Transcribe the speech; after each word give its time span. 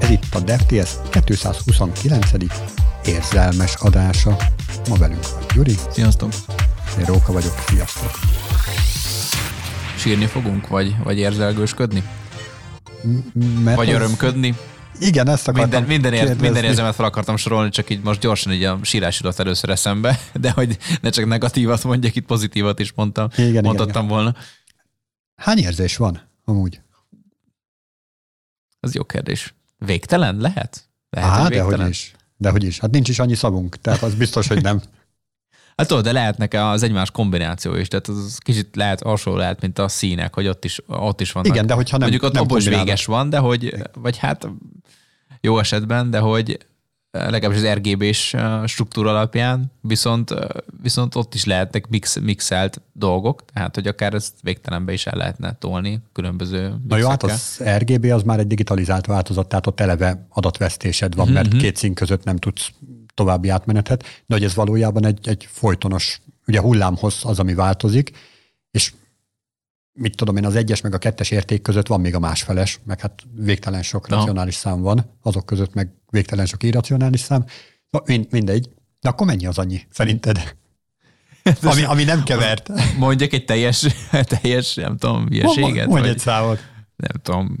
Ez 0.00 0.10
itt 0.10 0.34
a 0.34 0.40
DevTS 0.40 0.90
229. 1.10 2.30
érzelmes 3.04 3.74
adása. 3.74 4.36
Ma 4.88 4.96
velünk 4.96 5.30
van 5.30 5.42
Gyuri. 5.54 5.74
Sziasztok! 5.90 6.32
Én 6.98 7.04
Róka 7.04 7.32
vagyok, 7.32 7.54
sziasztok! 7.66 8.10
Sírni 9.96 10.26
fogunk, 10.26 10.68
vagy, 10.68 10.96
vagy 11.02 11.18
érzelgősködni? 11.18 12.02
Mert 13.64 13.76
Vagy 13.76 13.88
az- 13.88 13.94
örömködni? 13.94 14.54
Igen, 15.00 15.28
ezt 15.28 15.48
akartam 15.48 15.70
Minden, 15.70 15.88
minden, 15.88 16.12
kérdezni. 16.12 16.42
minden 16.42 16.64
érzelmet 16.64 16.94
fel 16.94 17.04
akartam 17.04 17.36
sorolni, 17.36 17.70
csak 17.70 17.90
így 17.90 18.02
most 18.02 18.20
gyorsan 18.20 18.52
így 18.52 18.64
a 18.64 18.78
sírás 18.82 19.20
jutott 19.20 19.38
először 19.38 19.70
eszembe, 19.70 20.18
de 20.34 20.50
hogy 20.50 20.78
ne 21.00 21.10
csak 21.10 21.26
negatívat 21.26 21.84
mondjak, 21.84 22.14
itt 22.14 22.26
pozitívat 22.26 22.78
is 22.78 22.92
mondtam, 22.92 23.28
Igen, 23.36 23.48
igen, 23.48 23.64
mondhattam 23.64 24.06
volna. 24.06 24.34
Hány 25.36 25.58
érzés 25.58 25.96
van 25.96 26.20
amúgy? 26.44 26.80
Az 28.80 28.94
jó 28.94 29.04
kérdés. 29.04 29.54
Végtelen? 29.78 30.36
Lehet? 30.36 30.88
Lehet, 31.10 31.30
Á, 31.30 31.48
de 31.48 31.62
hogy 31.62 31.88
is. 31.88 32.12
De 32.36 32.50
hogy 32.50 32.64
is. 32.64 32.78
Hát 32.78 32.90
nincs 32.90 33.08
is 33.08 33.18
annyi 33.18 33.34
szavunk, 33.34 33.76
tehát 33.76 34.02
az 34.02 34.14
biztos, 34.14 34.48
hogy 34.48 34.62
nem. 34.62 34.80
Hát 35.76 35.86
tudod, 35.86 36.04
de 36.04 36.12
lehetnek 36.12 36.54
az 36.54 36.82
egymás 36.82 37.10
kombináció 37.10 37.74
is, 37.74 37.88
tehát 37.88 38.08
az 38.08 38.38
kicsit 38.38 38.76
lehet 38.76 39.02
hasonló 39.02 39.38
lehet, 39.38 39.60
mint 39.60 39.78
a 39.78 39.88
színek, 39.88 40.34
hogy 40.34 40.46
ott 40.46 40.64
is, 40.64 40.80
ott 40.86 41.20
is 41.20 41.32
vannak. 41.32 41.48
Igen, 41.48 41.66
de 41.66 41.74
hogyha 41.74 41.96
nem- 41.98 42.08
Mondjuk 42.10 42.32
ott 42.32 42.48
nem 42.48 42.74
véges 42.78 43.04
van, 43.04 43.30
de 43.30 43.38
hogy, 43.38 43.74
vagy 43.94 44.16
hát 44.16 44.48
jó 45.40 45.58
esetben, 45.58 46.10
de 46.10 46.18
hogy 46.18 46.58
legalábbis 47.10 47.62
az 47.62 47.74
RGB-s 47.74 48.36
struktúra 48.64 49.10
alapján, 49.10 49.72
viszont, 49.80 50.34
viszont 50.82 51.14
ott 51.14 51.34
is 51.34 51.44
lehetnek 51.44 51.88
mix, 51.88 52.18
mixelt 52.18 52.80
dolgok, 52.92 53.44
tehát 53.52 53.74
hogy 53.74 53.86
akár 53.86 54.14
ezt 54.14 54.34
végtelenbe 54.42 54.92
is 54.92 55.06
el 55.06 55.16
lehetne 55.16 55.56
tolni 55.58 56.00
különböző 56.12 56.74
Na 56.88 56.96
jó, 56.96 57.08
hát 57.08 57.22
mixekkel. 57.22 57.74
az 57.74 57.80
RGB 57.80 58.04
az 58.04 58.22
már 58.22 58.38
egy 58.38 58.46
digitalizált 58.46 59.06
változat, 59.06 59.48
tehát 59.48 59.66
ott 59.66 59.80
eleve 59.80 60.26
adatvesztésed 60.28 61.14
van, 61.14 61.28
mert 61.28 61.56
két 61.56 61.76
szín 61.76 61.94
között 61.94 62.24
nem 62.24 62.36
tudsz 62.36 62.70
további 63.14 63.48
átmenetet, 63.48 64.02
de 64.26 64.34
hogy 64.34 64.44
ez 64.44 64.54
valójában 64.54 65.04
egy, 65.04 65.28
egy 65.28 65.48
folytonos, 65.50 66.20
ugye 66.46 66.60
hullámhoz 66.60 67.20
az, 67.22 67.38
ami 67.38 67.54
változik, 67.54 68.10
és 68.70 68.92
mit 69.92 70.16
tudom 70.16 70.36
én, 70.36 70.44
az 70.44 70.54
egyes 70.54 70.80
meg 70.80 70.94
a 70.94 70.98
kettes 70.98 71.30
érték 71.30 71.62
között 71.62 71.86
van 71.86 72.00
még 72.00 72.14
a 72.14 72.18
másfeles, 72.18 72.80
meg 72.84 73.00
hát 73.00 73.22
végtelen 73.34 73.82
sok 73.82 74.08
Na. 74.08 74.16
racionális 74.16 74.54
szám 74.54 74.80
van, 74.80 75.04
azok 75.22 75.46
között 75.46 75.74
meg 75.74 75.97
végtelen 76.10 76.46
sok 76.46 76.62
irracionális 76.62 77.20
szám. 77.20 77.44
Na, 77.90 78.02
mind, 78.04 78.26
mindegy. 78.30 78.70
De 79.00 79.08
akkor 79.08 79.26
mennyi 79.26 79.46
az 79.46 79.58
annyi, 79.58 79.86
szerinted? 79.90 80.56
Ami, 81.62 81.82
ami 81.84 82.04
nem 82.04 82.22
kevert. 82.22 82.70
Mondjak 82.96 83.32
egy 83.32 83.44
teljes, 83.44 83.86
teljes 84.40 84.74
nem 84.74 84.96
tudom, 84.96 85.26
hülyeséget? 85.28 85.86
Mondj 85.86 86.00
vagy- 86.02 86.08
egy 86.14 86.18
számot. 86.18 86.58
nem 86.96 87.22
tudom, 87.22 87.56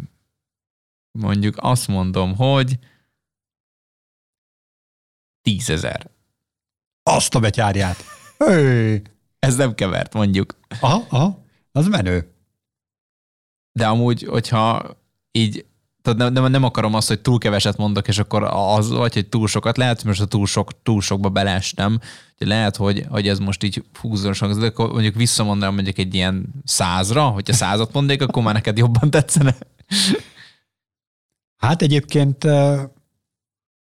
mondjuk 1.18 1.56
azt 1.58 1.88
mondom, 1.88 2.36
hogy 2.36 2.78
tízezer. 5.42 6.10
Azt 7.02 7.34
a 7.34 7.40
betyárját. 7.40 7.96
Hey. 8.38 9.02
Ez 9.38 9.56
nem 9.56 9.74
kevert, 9.74 10.14
mondjuk. 10.14 10.58
Aha, 10.80 11.04
aha, 11.08 11.44
az 11.72 11.86
menő. 11.86 12.32
De 13.72 13.86
amúgy, 13.86 14.22
hogyha 14.22 14.96
így, 15.32 15.66
tehát 16.02 16.32
nem, 16.32 16.50
nem, 16.50 16.64
akarom 16.64 16.94
azt, 16.94 17.08
hogy 17.08 17.20
túl 17.20 17.38
keveset 17.38 17.76
mondok, 17.76 18.08
és 18.08 18.18
akkor 18.18 18.42
az, 18.50 18.90
vagy 18.90 19.14
hogy 19.14 19.28
túl 19.28 19.46
sokat, 19.46 19.76
lehet, 19.76 19.96
hogy 19.96 20.06
most 20.06 20.20
a 20.20 20.26
túl, 20.26 20.46
sok, 20.46 20.82
túl 20.82 21.00
sokba 21.00 21.28
belestem, 21.28 22.00
lehet, 22.38 22.76
hogy, 22.76 23.04
hogy 23.08 23.28
ez 23.28 23.38
most 23.38 23.62
így 23.62 23.84
húzós 24.00 24.38
hangzik, 24.38 24.60
de 24.60 24.66
akkor 24.66 24.92
mondjuk 24.92 25.14
visszamondanám 25.14 25.74
mondjuk 25.74 25.98
egy 25.98 26.14
ilyen 26.14 26.54
százra, 26.64 27.26
hogyha 27.28 27.52
százat 27.52 27.92
mondnék, 27.92 28.22
akkor 28.22 28.42
már 28.42 28.54
neked 28.54 28.78
jobban 28.78 29.10
tetszene. 29.10 29.54
Hát 31.56 31.82
egyébként 31.82 32.44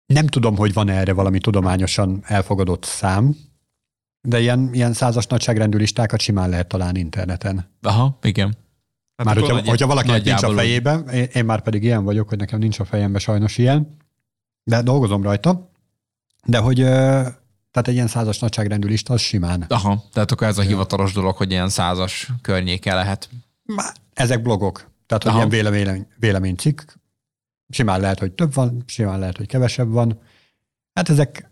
nem 0.06 0.26
tudom, 0.26 0.56
hogy 0.56 0.72
van 0.72 0.88
erre 0.88 1.12
valami 1.12 1.38
tudományosan 1.38 2.22
elfogadott 2.24 2.84
szám, 2.84 3.36
de 4.20 4.40
ilyen, 4.40 4.70
ilyen 4.72 4.92
százas 4.92 5.26
nagyságrendű 5.26 5.78
listákat 5.78 6.20
simán 6.20 6.48
lehet 6.48 6.68
találni 6.68 6.98
interneten. 6.98 7.70
Aha, 7.82 8.18
igen. 8.22 8.56
Hát 9.18 9.26
Már 9.26 9.36
hogyha, 9.36 9.54
nagy- 9.54 9.68
hogyha 9.68 9.86
valakinek 9.86 10.24
nincs 10.24 10.42
a 10.42 10.52
fejében, 10.52 11.08
én, 11.08 11.28
én 11.32 11.44
már 11.44 11.62
pedig 11.62 11.82
ilyen 11.82 12.04
vagyok, 12.04 12.28
hogy 12.28 12.38
nekem 12.38 12.58
nincs 12.58 12.78
a 12.78 12.84
fejemben 12.84 13.20
sajnos 13.20 13.58
ilyen, 13.58 13.96
de 14.64 14.82
dolgozom 14.82 15.22
rajta, 15.22 15.70
de 16.44 16.58
hogy 16.58 16.76
tehát 17.70 17.88
egy 17.88 17.94
ilyen 17.94 18.06
százas 18.06 18.38
nagyságrendű 18.38 18.88
lista 18.88 19.12
az 19.12 19.20
simán. 19.20 19.64
Aha, 19.68 20.04
tehát 20.12 20.30
akkor 20.30 20.46
ez 20.46 20.58
a 20.58 20.62
hivatalos 20.62 21.12
dolog, 21.12 21.36
hogy 21.36 21.50
ilyen 21.50 21.68
százas 21.68 22.28
környéke 22.42 22.94
lehet. 22.94 23.28
Már 23.64 23.92
ezek 24.14 24.42
blogok, 24.42 24.90
tehát 25.06 25.22
hogy 25.22 25.32
Aha. 25.32 25.46
ilyen 25.46 25.48
vélemény, 25.72 26.06
véleménycikk, 26.16 26.80
simán 27.68 28.00
lehet, 28.00 28.18
hogy 28.18 28.32
több 28.32 28.54
van, 28.54 28.82
simán 28.86 29.18
lehet, 29.18 29.36
hogy 29.36 29.46
kevesebb 29.46 29.90
van. 29.90 30.20
Hát 30.94 31.08
ezek 31.08 31.48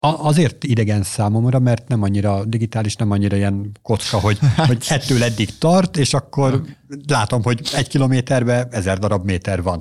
azért 0.00 0.64
idegen 0.64 1.02
számomra, 1.02 1.58
mert 1.58 1.88
nem 1.88 2.02
annyira 2.02 2.44
digitális, 2.44 2.96
nem 2.96 3.10
annyira 3.10 3.36
ilyen 3.36 3.70
kocka, 3.82 4.20
hogy, 4.20 4.38
Hát. 4.56 4.66
hogy 4.66 4.84
ettől 4.88 5.22
eddig 5.22 5.58
tart, 5.58 5.96
és 5.96 6.14
akkor 6.14 6.62
látom, 7.06 7.42
hogy 7.42 7.68
egy 7.74 7.88
kilométerbe 7.88 8.68
ezer 8.70 8.98
darab 8.98 9.24
méter 9.24 9.62
van. 9.62 9.78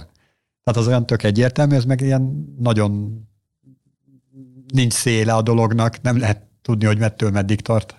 Tehát 0.63 0.79
az 0.79 0.87
olyan 0.87 1.05
tök 1.05 1.23
egyértelmű, 1.23 1.75
ez 1.75 1.85
meg 1.85 2.01
ilyen 2.01 2.55
nagyon 2.59 3.21
nincs 4.73 4.93
széle 4.93 5.33
a 5.33 5.41
dolognak, 5.41 6.01
nem 6.01 6.17
lehet 6.17 6.41
tudni, 6.61 6.85
hogy 6.85 6.97
mettől 6.97 7.29
meddig 7.31 7.61
tart. 7.61 7.95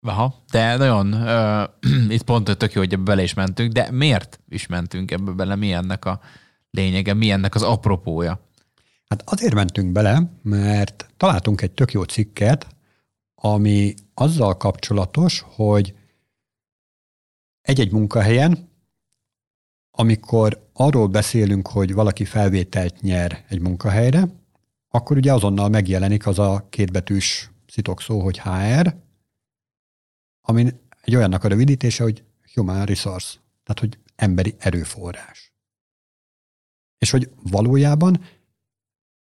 Aha, 0.00 0.44
de 0.50 0.76
nagyon, 0.76 1.12
uh, 1.12 1.62
itt 2.14 2.22
pont 2.22 2.56
tök 2.56 2.72
jó, 2.72 2.80
hogy 2.80 2.92
ebbe 2.92 3.02
bele 3.02 3.22
is 3.22 3.34
mentünk, 3.34 3.72
de 3.72 3.90
miért 3.90 4.40
is 4.48 4.66
mentünk 4.66 5.10
ebbe 5.10 5.30
bele? 5.30 5.56
Mi 5.56 5.72
ennek 5.72 6.04
a 6.04 6.20
lényege, 6.70 7.14
mi 7.14 7.30
ennek 7.30 7.54
az 7.54 7.62
apropója? 7.62 8.45
Hát 9.08 9.22
azért 9.24 9.54
mentünk 9.54 9.92
bele, 9.92 10.30
mert 10.42 11.06
találtunk 11.16 11.60
egy 11.60 11.72
tök 11.72 11.92
jó 11.92 12.02
cikket, 12.02 12.66
ami 13.34 13.94
azzal 14.14 14.56
kapcsolatos, 14.56 15.44
hogy 15.46 15.94
egy-egy 17.60 17.92
munkahelyen, 17.92 18.68
amikor 19.90 20.68
arról 20.72 21.06
beszélünk, 21.06 21.68
hogy 21.68 21.92
valaki 21.92 22.24
felvételt 22.24 23.00
nyer 23.00 23.44
egy 23.48 23.60
munkahelyre, 23.60 24.28
akkor 24.88 25.16
ugye 25.16 25.32
azonnal 25.32 25.68
megjelenik 25.68 26.26
az 26.26 26.38
a 26.38 26.66
kétbetűs 26.68 27.50
szitokszó, 27.66 28.20
hogy 28.20 28.38
HR, 28.38 28.96
ami 30.40 30.72
egy 31.00 31.16
olyannak 31.16 31.44
a 31.44 31.48
rövidítése, 31.48 32.02
hogy 32.02 32.24
Human 32.54 32.84
Resource, 32.84 33.38
tehát 33.64 33.80
hogy 33.80 33.98
emberi 34.16 34.54
erőforrás. 34.58 35.52
És 36.98 37.10
hogy 37.10 37.30
valójában 37.42 38.20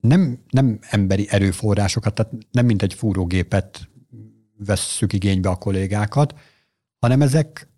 nem, 0.00 0.38
nem 0.50 0.78
emberi 0.80 1.26
erőforrásokat, 1.30 2.14
tehát 2.14 2.32
nem 2.50 2.66
mint 2.66 2.82
egy 2.82 2.94
fúrógépet 2.94 3.88
vesszük 4.56 5.12
igénybe 5.12 5.48
a 5.48 5.56
kollégákat, 5.56 6.34
hanem 7.00 7.22
ezek, 7.22 7.68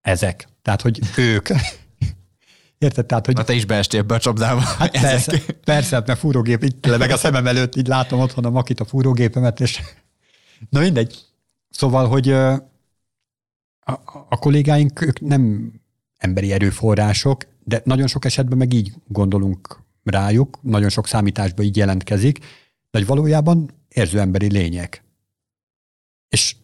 ezek. 0.00 0.48
Tehát, 0.62 0.82
hogy 0.82 1.00
ők. 1.16 1.48
Érted? 2.78 3.06
Tehát, 3.06 3.26
hogy 3.26 3.34
Na 3.34 3.44
te 3.44 3.52
is 3.52 3.64
beestél 3.64 4.02
be 4.02 4.14
a 4.14 4.18
csapdába. 4.18 4.60
Hát 4.78 5.00
persze, 5.00 5.42
persze, 5.64 5.96
hát 5.96 6.06
mert 6.06 6.18
fúrógép 6.18 6.62
itt 6.62 6.86
lebeg 6.86 7.10
a 7.10 7.16
szemem 7.16 7.46
előtt, 7.46 7.76
így 7.76 7.86
látom 7.86 8.20
otthon 8.20 8.44
a 8.44 8.50
makit 8.50 8.80
a 8.80 8.84
fúrógépemet, 8.84 9.60
és 9.60 9.80
na 10.70 10.80
mindegy. 10.80 11.24
Szóval, 11.70 12.08
hogy 12.08 12.30
a, 12.30 12.52
a 14.28 14.38
kollégáink 14.38 15.00
ők 15.00 15.20
nem 15.20 15.72
emberi 16.16 16.52
erőforrások, 16.52 17.46
de 17.64 17.80
nagyon 17.84 18.06
sok 18.06 18.24
esetben 18.24 18.58
meg 18.58 18.72
így 18.72 18.92
gondolunk 19.06 19.84
rájuk, 20.10 20.58
nagyon 20.62 20.88
sok 20.88 21.06
számításban 21.06 21.64
így 21.64 21.76
jelentkezik, 21.76 22.38
de 22.90 22.98
hogy 22.98 23.06
valójában 23.06 23.70
érző 23.88 24.20
emberi 24.20 24.50
lények. 24.50 25.04
És 26.28 26.56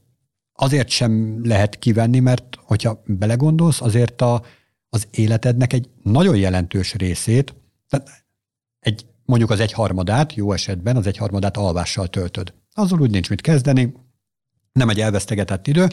azért 0.52 0.88
sem 0.88 1.40
lehet 1.46 1.78
kivenni, 1.78 2.18
mert 2.18 2.56
hogyha 2.62 3.02
belegondolsz, 3.06 3.80
azért 3.80 4.20
a, 4.20 4.44
az 4.88 5.06
életednek 5.10 5.72
egy 5.72 5.88
nagyon 6.02 6.36
jelentős 6.36 6.94
részét, 6.94 7.54
tehát 7.88 8.24
egy, 8.80 9.06
mondjuk 9.24 9.50
az 9.50 9.60
egyharmadát, 9.60 10.34
jó 10.34 10.52
esetben 10.52 10.96
az 10.96 11.06
egyharmadát 11.06 11.56
alvással 11.56 12.08
töltöd. 12.08 12.54
Azzal 12.72 13.00
úgy 13.00 13.10
nincs 13.10 13.28
mit 13.28 13.40
kezdeni, 13.40 13.92
nem 14.72 14.88
egy 14.88 15.00
elvesztegetett 15.00 15.66
idő, 15.66 15.88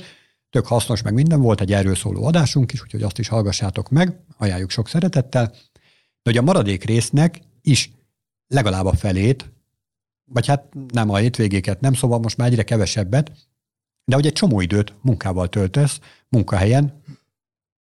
tök 0.50 0.66
hasznos, 0.66 1.02
meg 1.02 1.14
minden 1.14 1.42
volt, 1.42 1.62
egy 1.62 1.74
erről 1.74 1.96
szóló 1.96 2.26
adásunk 2.26 2.72
is, 2.72 2.82
úgyhogy 2.82 3.04
azt 3.04 3.20
is 3.20 3.28
hallgassátok 3.28 3.90
meg, 3.90 4.20
ajánljuk 4.38 4.70
sok 4.70 4.88
szeretettel. 4.88 5.54
Hogy 6.30 6.38
a 6.38 6.42
maradék 6.42 6.84
résznek 6.84 7.40
is 7.62 7.92
legalább 8.48 8.86
a 8.86 8.94
felét, 8.94 9.52
vagy 10.26 10.48
hát 10.48 10.74
nem 10.88 11.10
a 11.10 11.18
hétvégéket, 11.18 11.80
nem, 11.80 11.94
szóval 11.94 12.20
most 12.20 12.38
már 12.38 12.48
egyre 12.48 12.64
kevesebbet, 12.64 13.32
de 14.06 14.16
hogy 14.16 14.26
egy 14.26 14.34
csomó 14.34 14.62
időt 14.62 14.94
munkával 15.02 15.50
töltesz, 15.50 16.00
munkahelyen, 16.28 17.02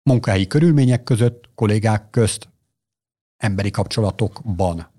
munkahelyi 0.03 0.47
körülmények 0.47 1.03
között, 1.03 1.49
kollégák 1.55 2.11
közt, 2.11 2.49
emberi 3.37 3.71
kapcsolatokban. 3.71 4.91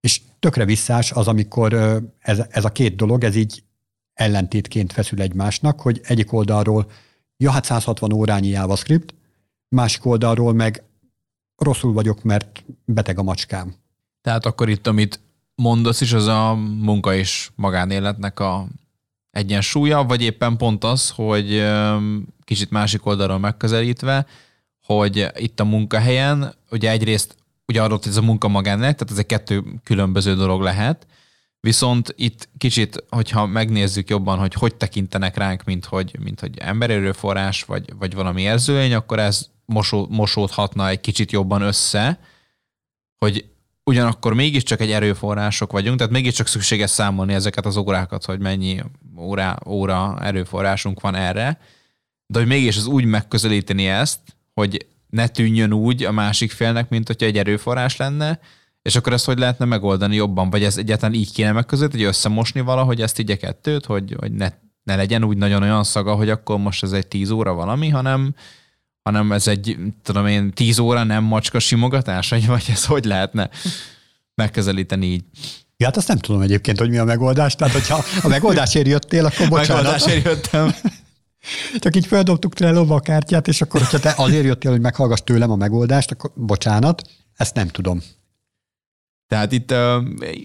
És 0.00 0.20
tökre 0.38 0.64
visszás 0.64 1.12
az, 1.12 1.28
amikor 1.28 1.72
ez, 2.18 2.42
ez 2.50 2.64
a 2.64 2.72
két 2.72 2.96
dolog, 2.96 3.24
ez 3.24 3.34
így 3.34 3.64
ellentétként 4.12 4.92
feszül 4.92 5.20
egymásnak, 5.20 5.80
hogy 5.80 6.00
egyik 6.02 6.32
oldalról, 6.32 6.90
ja 7.36 7.50
hát 7.50 7.64
160 7.64 8.12
órányi 8.12 8.48
JavaScript, 8.48 9.14
másik 9.68 10.06
oldalról 10.06 10.52
meg 10.52 10.84
rosszul 11.62 11.92
vagyok, 11.92 12.22
mert 12.22 12.64
beteg 12.84 13.18
a 13.18 13.22
macskám. 13.22 13.74
Tehát 14.20 14.46
akkor 14.46 14.68
itt, 14.68 14.86
amit 14.86 15.20
mondasz 15.54 16.00
is, 16.00 16.12
az 16.12 16.26
a 16.26 16.54
munka 16.80 17.14
és 17.14 17.50
magánéletnek 17.54 18.40
a 18.40 18.66
egyensúlya, 19.30 20.04
vagy 20.04 20.22
éppen 20.22 20.56
pont 20.56 20.84
az, 20.84 21.10
hogy 21.10 21.64
kicsit 22.44 22.70
másik 22.70 23.06
oldalról 23.06 23.38
megközelítve, 23.38 24.26
hogy 24.84 25.28
itt 25.36 25.60
a 25.60 25.64
munkahelyen, 25.64 26.54
ugye 26.70 26.90
egyrészt 26.90 27.36
ugye 27.66 27.82
adott 27.82 28.06
ez 28.06 28.16
a 28.16 28.22
munka 28.22 28.48
magánélet, 28.48 28.96
tehát 28.96 29.12
ez 29.12 29.18
egy 29.18 29.26
kettő 29.26 29.64
különböző 29.84 30.34
dolog 30.34 30.62
lehet, 30.62 31.06
Viszont 31.66 32.14
itt 32.16 32.48
kicsit, 32.58 33.04
hogyha 33.08 33.46
megnézzük 33.46 34.08
jobban, 34.08 34.38
hogy 34.38 34.54
hogy 34.54 34.74
tekintenek 34.74 35.36
ránk, 35.36 35.64
mint 35.64 35.84
hogy, 35.84 36.16
mint 36.20 36.40
hogy 36.40 36.58
embererőforrás, 36.58 37.62
vagy, 37.62 37.92
vagy 37.98 38.14
valami 38.14 38.42
érzőlény, 38.42 38.94
akkor 38.94 39.18
ez 39.18 39.46
mosó, 39.64 40.06
mosódhatna 40.10 40.88
egy 40.88 41.00
kicsit 41.00 41.32
jobban 41.32 41.62
össze, 41.62 42.18
hogy 43.18 43.44
ugyanakkor 43.84 44.34
mégiscsak 44.34 44.80
egy 44.80 44.90
erőforrások 44.90 45.72
vagyunk, 45.72 45.98
tehát 45.98 46.12
mégiscsak 46.12 46.46
szükséges 46.46 46.90
számolni 46.90 47.34
ezeket 47.34 47.66
az 47.66 47.76
órákat, 47.76 48.24
hogy 48.24 48.38
mennyi 48.38 48.82
óra, 49.18 49.58
óra 49.66 50.18
erőforrásunk 50.20 51.00
van 51.00 51.14
erre, 51.14 51.60
de 52.26 52.38
hogy 52.38 52.48
mégis 52.48 52.76
az 52.76 52.86
úgy 52.86 53.04
megközelíteni 53.04 53.86
ezt, 53.86 54.20
hogy 54.54 54.86
ne 55.08 55.28
tűnjön 55.28 55.72
úgy 55.72 56.04
a 56.04 56.12
másik 56.12 56.50
félnek, 56.50 56.88
mint 56.88 57.06
hogyha 57.06 57.26
egy 57.26 57.38
erőforrás 57.38 57.96
lenne, 57.96 58.40
és 58.82 58.96
akkor 58.96 59.12
ezt 59.12 59.24
hogy 59.24 59.38
lehetne 59.38 59.64
megoldani 59.64 60.14
jobban? 60.14 60.50
Vagy 60.50 60.64
ez 60.64 60.76
egyáltalán 60.76 61.14
így 61.14 61.32
kéne 61.32 61.52
megközelíteni, 61.52 62.02
hogy 62.02 62.12
összemosni 62.12 62.60
valahogy 62.60 63.00
ezt 63.00 63.18
így 63.18 63.30
a 63.30 63.36
kettőt, 63.36 63.86
hogy, 63.86 64.16
hogy 64.18 64.32
ne, 64.32 64.48
ne 64.82 64.96
legyen 64.96 65.24
úgy 65.24 65.36
nagyon 65.36 65.62
olyan 65.62 65.84
szaga, 65.84 66.14
hogy 66.14 66.30
akkor 66.30 66.58
most 66.58 66.82
ez 66.82 66.92
egy 66.92 67.06
tíz 67.06 67.30
óra 67.30 67.52
valami, 67.52 67.88
hanem, 67.88 68.34
hanem 69.02 69.32
ez 69.32 69.46
egy, 69.46 69.76
tudom 70.02 70.26
én, 70.26 70.52
tíz 70.52 70.78
óra 70.78 71.02
nem 71.02 71.24
macska 71.24 71.58
simogatás, 71.58 72.28
vagy 72.46 72.64
ez 72.68 72.84
hogy 72.84 73.04
lehetne 73.04 73.50
megközelíteni 74.34 75.06
így? 75.06 75.24
Ja, 75.76 75.86
hát 75.86 75.96
azt 75.96 76.08
nem 76.08 76.18
tudom 76.18 76.40
egyébként, 76.40 76.78
hogy 76.78 76.90
mi 76.90 76.98
a 76.98 77.04
megoldás. 77.04 77.54
Tehát, 77.54 77.72
hogyha 77.72 78.04
a 78.22 78.28
megoldásért 78.28 78.86
jöttél, 78.86 79.24
akkor 79.24 79.48
bocsánat. 79.48 79.82
Megoldásért 79.82 80.24
jöttem. 80.24 80.74
Csak 81.78 81.96
így 81.96 82.06
feldobtuk 82.06 82.54
Trello 82.54 82.94
a 82.94 83.00
kártyát, 83.00 83.48
és 83.48 83.60
akkor, 83.60 83.80
hogyha 83.80 83.98
te 83.98 84.14
azért 84.16 84.44
jöttél, 84.44 84.70
hogy 84.70 84.80
meghallgass 84.80 85.20
tőlem 85.24 85.50
a 85.50 85.56
megoldást, 85.56 86.10
akkor 86.10 86.30
bocsánat, 86.34 87.02
ezt 87.34 87.54
nem 87.54 87.68
tudom. 87.68 88.02
Tehát 89.32 89.52
itt, 89.52 89.74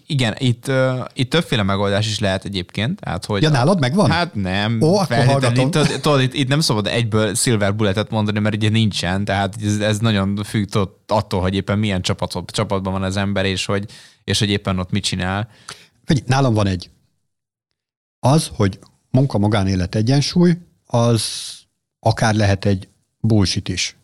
igen, 0.06 0.36
itt, 0.38 0.72
itt 1.14 1.30
többféle 1.30 1.64
megoldás 1.64 2.08
is 2.08 2.20
lehet 2.20 2.46
egyébként. 2.46 3.00
Tehát, 3.00 3.26
hogy 3.26 3.42
ja, 3.42 3.50
nálad 3.50 3.80
megvan? 3.80 4.12
Hát 4.12 4.36
nem. 4.36 4.82
Ó, 4.82 4.98
akkor 4.98 5.26
hallgatom. 5.26 5.66
Itt, 5.66 6.02
tudod, 6.02 6.22
itt, 6.22 6.34
itt, 6.34 6.48
nem 6.48 6.60
szabad 6.60 6.88
egyből 6.88 7.36
silver 7.36 7.76
bulletet 7.76 8.10
mondani, 8.10 8.40
mert 8.40 8.56
ugye 8.56 8.70
nincsen, 8.70 9.26
tehát 9.26 9.56
ez, 9.64 9.80
ez 9.80 10.00
nagyon 10.00 10.44
függ 10.44 10.68
attól, 11.08 11.42
hogy 11.42 11.56
éppen 11.56 11.80
milyen 11.80 12.02
csapat, 12.02 12.52
csapatban 12.52 12.94
van 12.94 13.04
az 13.04 13.18
ember, 13.18 13.46
és 13.46 13.66
hogy, 13.66 13.86
és 14.24 14.40
hogy 14.40 14.50
éppen 14.50 14.80
ott 14.80 14.92
mit 14.92 15.04
csinál. 15.04 15.50
Figyelj, 16.06 16.26
nálam 16.28 16.54
van 16.54 16.68
egy. 16.68 16.90
Az, 18.20 18.52
hogy 18.56 18.80
munka-magánélet 19.12 19.96
egyensúly, 19.96 20.58
az 20.86 21.24
akár 22.00 22.36
lehet 22.36 22.66
egy 22.66 22.88
bullshit 23.20 23.70
is. 23.70 23.98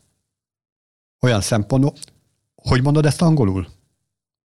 Olyan 1.19 1.41
szempontból, 1.41 1.93
hogy 2.55 2.81
mondod 2.81 3.05
ezt 3.05 3.21
angolul? 3.21 3.67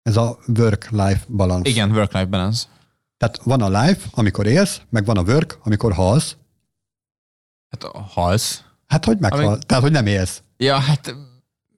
Ez 0.09 0.17
a 0.17 0.39
work-life 0.59 1.25
balance. 1.29 1.71
Igen, 1.71 1.91
work-life 1.91 2.25
balance. 2.27 2.65
Tehát 3.17 3.41
van 3.43 3.63
a 3.63 3.81
life, 3.81 4.07
amikor 4.11 4.47
élsz, 4.47 4.81
meg 4.91 5.05
van 5.05 5.17
a 5.17 5.23
work, 5.23 5.59
amikor 5.63 5.93
halsz. 5.93 6.37
Hát 7.69 7.93
halsz. 8.13 8.63
Hát, 8.87 9.05
hogy 9.05 9.19
meghal. 9.19 9.47
Amik... 9.47 9.63
Tehát, 9.63 9.83
hogy 9.83 9.93
nem 9.93 10.07
élsz. 10.07 10.43
Ja, 10.57 10.79
hát... 10.79 11.15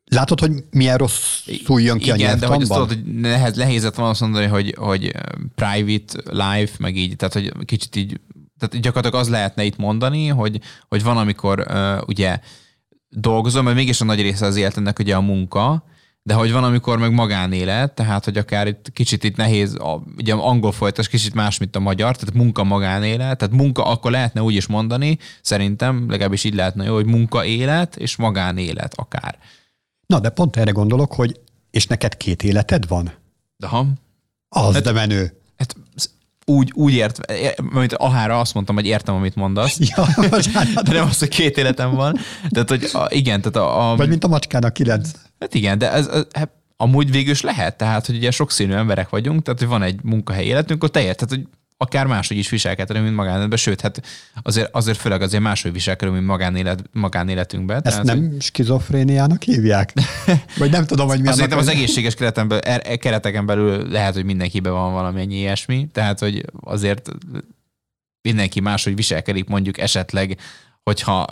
Látod, 0.05 0.41
hogy 0.41 0.53
milyen 0.71 0.97
rossz 0.97 1.43
jön 1.67 1.99
ki 1.99 2.11
Igen, 2.11 2.37
a 2.37 2.39
de 2.39 2.47
hogy 2.47 2.63
azt 2.63 2.71
tudod, 2.71 2.89
hogy 2.89 3.05
nehez, 3.05 3.57
nehézet 3.57 3.95
van 3.95 4.09
azt 4.09 4.21
mondani, 4.21 4.47
hogy, 4.47 4.75
hogy 4.79 5.13
private 5.55 6.23
life, 6.25 6.77
meg 6.79 6.97
így, 6.97 7.17
tehát 7.17 7.35
hogy 7.35 7.65
kicsit 7.65 7.97
így, 7.97 8.21
tehát 8.59 8.81
gyakorlatilag 8.81 9.25
az 9.25 9.31
lehetne 9.31 9.65
itt 9.65 9.77
mondani, 9.77 10.27
hogy, 10.27 10.61
hogy 10.89 11.03
van, 11.03 11.17
amikor 11.17 11.67
uh, 11.69 12.09
ugye 12.09 12.41
dolgozom, 13.09 13.65
mert 13.65 13.77
mégis 13.77 14.01
a 14.01 14.05
nagy 14.05 14.21
része 14.21 14.47
az 14.47 14.57
életemnek 14.57 14.99
ugye 14.99 15.17
a 15.17 15.21
munka, 15.21 15.85
de 16.23 16.35
hogy 16.35 16.53
van, 16.53 16.65
amikor 16.65 16.99
meg 16.99 17.13
magánélet, 17.13 17.95
tehát 17.95 18.25
hogy 18.25 18.37
akár 18.37 18.67
itt 18.67 18.93
kicsit 18.93 19.25
itt 19.25 19.37
nehéz, 19.37 19.75
a, 19.75 20.03
ugye 20.17 20.35
angol 20.35 20.73
folytas 20.73 21.09
kicsit 21.09 21.35
más, 21.35 21.59
mint 21.59 21.77
a 21.77 21.81
magyar, 21.81 22.17
tehát 22.17 22.35
munka 22.35 22.65
magánélet, 22.65 23.39
tehát 23.39 23.55
munka 23.55 23.85
akkor 23.85 24.11
lehetne 24.11 24.43
úgy 24.43 24.55
is 24.55 24.67
mondani, 24.67 25.19
szerintem 25.43 26.11
legalábbis 26.11 26.45
így 26.45 26.55
lehetne 26.55 26.85
jó, 26.85 26.95
hogy 26.95 27.07
munka 27.07 27.45
élet 27.45 27.97
és 27.97 28.17
magánélet 28.17 28.95
akár. 28.95 29.39
Na, 30.07 30.21
de 30.21 30.29
pont 30.29 30.57
erre 30.57 30.71
gondolok, 30.71 31.13
hogy 31.13 31.41
és 31.71 31.87
neked 31.87 32.17
két 32.17 32.43
életed 32.43 32.89
van? 32.89 33.13
De 33.57 33.67
ha. 33.67 33.87
Az 34.49 34.75
hát, 34.75 34.83
de 34.83 34.93
menő. 34.93 35.41
Hát 35.57 35.77
úgy, 36.51 36.71
úgy 36.75 36.93
ért, 36.93 37.33
mint 37.73 37.93
ahára 37.93 38.41
azt 38.41 38.55
mondtam, 38.55 38.75
hogy 38.75 38.87
értem, 38.87 39.15
amit 39.15 39.35
mondasz. 39.35 39.79
Ja, 39.97 40.07
de 40.83 40.93
nem 40.93 41.07
az, 41.09 41.19
hogy 41.19 41.29
két 41.29 41.59
életem 41.59 41.95
van. 41.95 42.17
Tehát, 42.49 42.69
hogy 42.69 42.89
a, 42.93 43.07
igen, 43.09 43.41
tehát 43.41 43.57
a, 43.57 43.91
a... 43.91 43.97
Vagy 43.97 44.09
mint 44.09 44.25
a 44.25 44.29
macskának 44.29 44.73
kilenc. 44.73 45.11
Hát 45.41 45.55
igen, 45.55 45.79
de 45.79 45.93
ez, 45.93 46.07
ez 46.07 46.23
hát 46.33 46.51
amúgy 46.77 47.11
végül 47.11 47.33
is 47.33 47.41
lehet, 47.41 47.77
tehát, 47.77 48.07
hogy 48.07 48.17
ugye 48.17 48.31
sokszínű 48.31 48.73
emberek 48.73 49.09
vagyunk, 49.09 49.43
tehát, 49.43 49.59
hogy 49.59 49.69
van 49.69 49.83
egy 49.83 50.03
munkahelyi 50.03 50.47
életünk, 50.47 50.85
ott 50.85 50.93
te 50.93 51.01
tehát, 51.01 51.27
hogy 51.29 51.47
akár 51.83 52.07
máshogy 52.07 52.37
is 52.37 52.49
viselkedhetünk, 52.49 53.05
mint 53.05 53.17
magánéletben, 53.17 53.59
sőt, 53.59 53.81
hát 53.81 54.03
azért, 54.43 54.75
azért 54.75 54.99
főleg 54.99 55.23
azért 55.23 55.43
máshogy 55.43 55.73
viselkedünk, 55.73 56.17
mint 56.17 56.29
magánélet, 56.29 56.83
magánéletünkben. 56.93 57.77
Ezt 57.77 57.85
tehát, 57.85 58.05
nem 58.05 58.31
hogy... 58.31 58.43
skizofréniának 58.43 59.43
hívják? 59.43 59.93
Vagy 60.59 60.71
nem 60.71 60.87
tudom, 60.87 61.09
hogy 61.09 61.21
mi 61.21 61.29
Azért 61.29 61.53
az 61.53 61.69
egészséges 61.69 62.15
kereteken 62.15 62.49
belül, 62.49 62.63
er, 62.65 62.99
kereteken 62.99 63.47
belül 63.47 63.89
lehet, 63.89 64.15
hogy 64.15 64.25
mindenkiben 64.25 64.73
van 64.73 64.93
valamennyi 64.93 65.37
ilyesmi, 65.37 65.89
tehát, 65.93 66.19
hogy 66.19 66.45
azért 66.61 67.09
mindenki 68.23 68.61
máshogy 68.61 68.95
viselkedik, 68.95 69.49
mondjuk 69.49 69.79
esetleg, 69.79 70.39
hogyha 70.83 71.27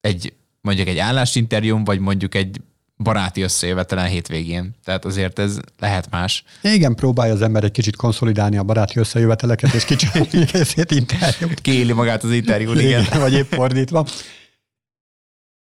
egy 0.00 0.32
mondjuk 0.60 0.88
egy 0.88 0.98
állásinterjún, 0.98 1.84
vagy 1.84 1.98
mondjuk 1.98 2.34
egy 2.34 2.60
baráti 2.98 3.40
összejövetelen 3.40 4.06
hétvégén. 4.06 4.74
Tehát 4.84 5.04
azért 5.04 5.38
ez 5.38 5.58
lehet 5.78 6.10
más. 6.10 6.44
Igen, 6.62 6.94
próbálja 6.94 7.32
az 7.32 7.42
ember 7.42 7.64
egy 7.64 7.70
kicsit 7.70 7.96
konszolidálni 7.96 8.56
a 8.56 8.62
baráti 8.62 8.98
összejöveteleket, 8.98 9.74
és 9.74 9.84
kicsit 9.84 10.14
egy 10.76 10.92
interjút. 10.92 11.60
Kéli 11.60 11.92
magát 11.92 12.24
az 12.24 12.32
interjún, 12.32 12.78
igen. 12.78 13.02
igen. 13.02 13.20
Vagy 13.20 13.32
épp 13.32 13.52
fordítva. 13.52 14.06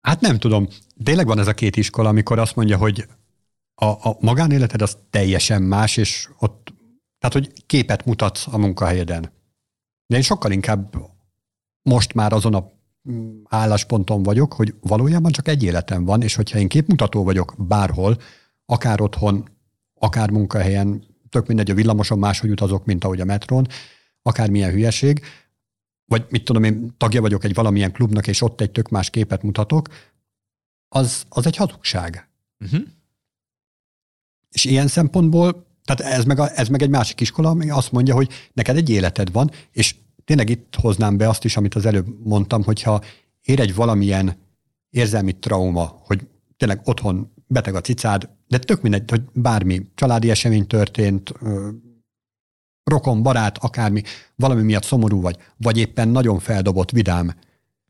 Hát 0.01 0.21
nem 0.21 0.39
tudom. 0.39 0.67
Tényleg 1.03 1.25
van 1.25 1.39
ez 1.39 1.47
a 1.47 1.53
két 1.53 1.77
iskola, 1.77 2.09
amikor 2.09 2.39
azt 2.39 2.55
mondja, 2.55 2.77
hogy 2.77 3.07
a, 3.75 3.85
a 3.85 4.17
magánéleted 4.19 4.81
az 4.81 4.97
teljesen 5.09 5.61
más, 5.61 5.97
és 5.97 6.29
ott, 6.39 6.73
tehát 7.19 7.35
hogy 7.35 7.63
képet 7.65 8.05
mutatsz 8.05 8.47
a 8.47 8.57
munkahelyeden. 8.57 9.31
De 10.07 10.15
én 10.15 10.21
sokkal 10.21 10.51
inkább 10.51 10.95
most 11.81 12.13
már 12.13 12.33
azon 12.33 12.55
a 12.55 12.71
állásponton 13.43 14.23
vagyok, 14.23 14.53
hogy 14.53 14.73
valójában 14.81 15.31
csak 15.31 15.47
egy 15.47 15.63
életem 15.63 16.05
van, 16.05 16.21
és 16.21 16.35
hogyha 16.35 16.59
én 16.59 16.67
képmutató 16.67 17.23
vagyok 17.23 17.55
bárhol, 17.57 18.17
akár 18.65 19.01
otthon, 19.01 19.49
akár 19.93 20.29
munkahelyen, 20.29 21.03
tök 21.29 21.47
mindegy, 21.47 21.69
a 21.71 21.73
villamoson 21.73 22.19
máshogy 22.19 22.49
utazok, 22.49 22.85
mint 22.85 23.03
ahogy 23.03 23.19
a 23.19 23.25
metrón, 23.25 23.67
akármilyen 24.21 24.71
hülyeség, 24.71 25.21
vagy 26.05 26.25
mit 26.29 26.43
tudom 26.43 26.63
én, 26.63 26.93
tagja 26.97 27.21
vagyok 27.21 27.43
egy 27.43 27.53
valamilyen 27.53 27.91
klubnak, 27.91 28.27
és 28.27 28.41
ott 28.41 28.61
egy 28.61 28.71
tök 28.71 28.89
más 28.89 29.09
képet 29.09 29.43
mutatok, 29.43 29.87
az, 30.87 31.23
az 31.29 31.45
egy 31.45 31.55
hazugság. 31.55 32.29
Uh-huh. 32.59 32.81
És 34.49 34.65
ilyen 34.65 34.87
szempontból, 34.87 35.67
tehát 35.83 36.13
ez 36.13 36.25
meg, 36.25 36.39
a, 36.39 36.57
ez 36.57 36.67
meg 36.67 36.81
egy 36.81 36.89
másik 36.89 37.21
iskola, 37.21 37.49
ami 37.49 37.69
azt 37.69 37.91
mondja, 37.91 38.13
hogy 38.13 38.29
neked 38.53 38.75
egy 38.75 38.89
életed 38.89 39.31
van, 39.31 39.51
és 39.71 39.95
tényleg 40.29 40.49
itt 40.49 40.75
hoznám 40.75 41.17
be 41.17 41.29
azt 41.29 41.45
is, 41.45 41.57
amit 41.57 41.75
az 41.75 41.85
előbb 41.85 42.07
mondtam, 42.23 42.63
hogyha 42.63 43.01
ér 43.41 43.59
egy 43.59 43.75
valamilyen 43.75 44.35
érzelmi 44.89 45.31
trauma, 45.39 46.01
hogy 46.05 46.27
tényleg 46.57 46.81
otthon 46.83 47.31
beteg 47.47 47.75
a 47.75 47.81
cicád, 47.81 48.29
de 48.47 48.57
tök 48.57 48.81
mindegy, 48.81 49.09
hogy 49.09 49.21
bármi 49.33 49.85
családi 49.95 50.29
esemény 50.29 50.67
történt, 50.67 51.33
rokon, 52.83 53.23
barát, 53.23 53.57
akármi, 53.57 54.01
valami 54.35 54.61
miatt 54.61 54.83
szomorú 54.83 55.21
vagy, 55.21 55.37
vagy 55.57 55.77
éppen 55.77 56.07
nagyon 56.07 56.39
feldobott, 56.39 56.91
vidám. 56.91 57.27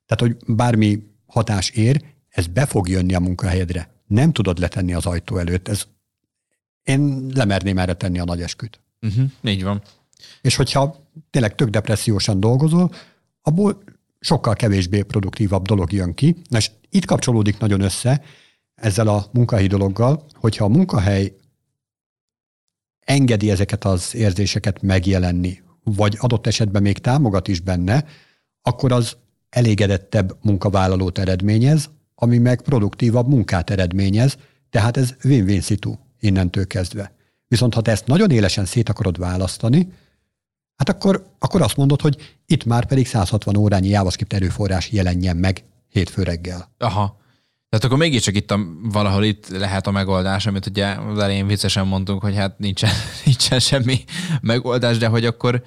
Tehát, 0.06 0.20
hogy 0.20 0.56
bármi 0.56 1.04
hatás 1.26 1.70
ér, 1.70 2.04
ez 2.30 2.48
be 2.48 2.66
fog 2.66 2.88
jönni 2.88 3.14
a 3.14 3.20
munkahelyedre. 3.20 3.90
Nem 4.08 4.32
tudod 4.32 4.60
letenni 4.60 4.94
az 4.94 5.06
ajtó 5.06 5.38
előtt. 5.38 5.68
Ez, 5.68 5.84
én 6.84 7.32
lemerném 7.34 7.78
erre 7.78 7.94
tenni 7.94 8.20
a 8.20 8.24
nagy 8.24 8.42
esküt. 8.42 8.82
Uh-huh, 9.02 9.30
így 9.44 9.64
van. 9.64 9.82
És 10.42 10.56
hogyha 10.56 11.10
tényleg 11.30 11.56
tök 11.56 11.70
depressziósan 11.70 12.40
dolgozol, 12.40 12.92
abból 13.42 13.84
sokkal 14.20 14.54
kevésbé 14.54 15.02
produktívabb 15.02 15.66
dolog 15.66 15.92
jön 15.92 16.14
ki. 16.14 16.36
Na 16.50 16.58
és 16.58 16.72
itt 16.90 17.06
kapcsolódik 17.06 17.60
nagyon 17.60 17.82
össze 17.82 18.22
ezzel 18.76 19.08
a 19.08 19.26
munkahelyi 19.32 19.68
dologgal, 19.68 20.26
hogyha 20.34 20.66
a 20.66 20.70
munkahely 20.70 21.36
engedi 23.00 23.52
ezeket 23.52 23.86
az 23.86 24.16
érzéseket 24.16 24.82
megjelenni, 24.82 25.62
vagy 25.84 26.18
adott 26.20 26.48
esetben 26.48 26.82
még 26.82 26.98
támogat 26.98 27.48
is 27.48 27.60
benne, 27.60 28.06
akkor 28.62 28.92
az 28.92 29.18
elégedettebb 29.50 30.38
munkavállalót 30.42 31.18
eredményez, 31.18 31.90
ami 32.16 32.38
meg 32.38 32.62
produktívabb 32.62 33.28
munkát 33.28 33.70
eredményez, 33.70 34.38
Tehát 34.70 34.98
ez 34.98 35.16
win-win 35.24 35.62
szitu 35.62 35.96
innentől 36.20 36.68
kezdve. 36.68 37.14
Viszont 37.48 37.74
ha 37.74 37.82
te 37.82 37.92
ezt 37.92 38.08
nagyon 38.08 38.32
élesen 38.32 38.66
szét 38.66 38.90
akarod 38.90 39.18
választani, 39.18 39.92
hát 40.80 40.90
akkor, 40.90 41.26
akkor 41.40 41.62
azt 41.62 41.76
mondod, 41.78 42.02
hogy 42.02 42.38
itt 42.46 42.66
már 42.66 42.86
pedig 42.86 43.08
160 43.08 43.58
órányi 43.58 43.88
JavaScript 43.88 44.34
erőforrás 44.34 44.92
jelenjen 44.92 45.38
meg 45.38 45.64
hétfő 45.90 46.24
reggel. 46.24 46.72
Aha. 46.78 47.18
Tehát 47.70 47.86
akkor 47.86 47.98
mégiscsak 47.98 48.36
itt 48.36 48.52
a, 48.52 48.60
valahol 48.82 49.24
itt 49.24 49.48
lehet 49.48 49.88
a 49.88 49.92
megoldás, 49.92 50.46
amit 50.46 50.66
ugye 50.66 50.86
az 50.86 51.18
elején 51.20 51.48
viccesen 51.48 51.88
mondtunk, 51.88 52.22
hogy 52.22 52.36
hát 52.36 52.60
nincsen, 52.60 52.90
nincsen 53.26 53.60
semmi 53.60 54.04
megoldás, 54.42 54.98
de 54.98 55.08
hogy 55.08 55.26
akkor 55.26 55.64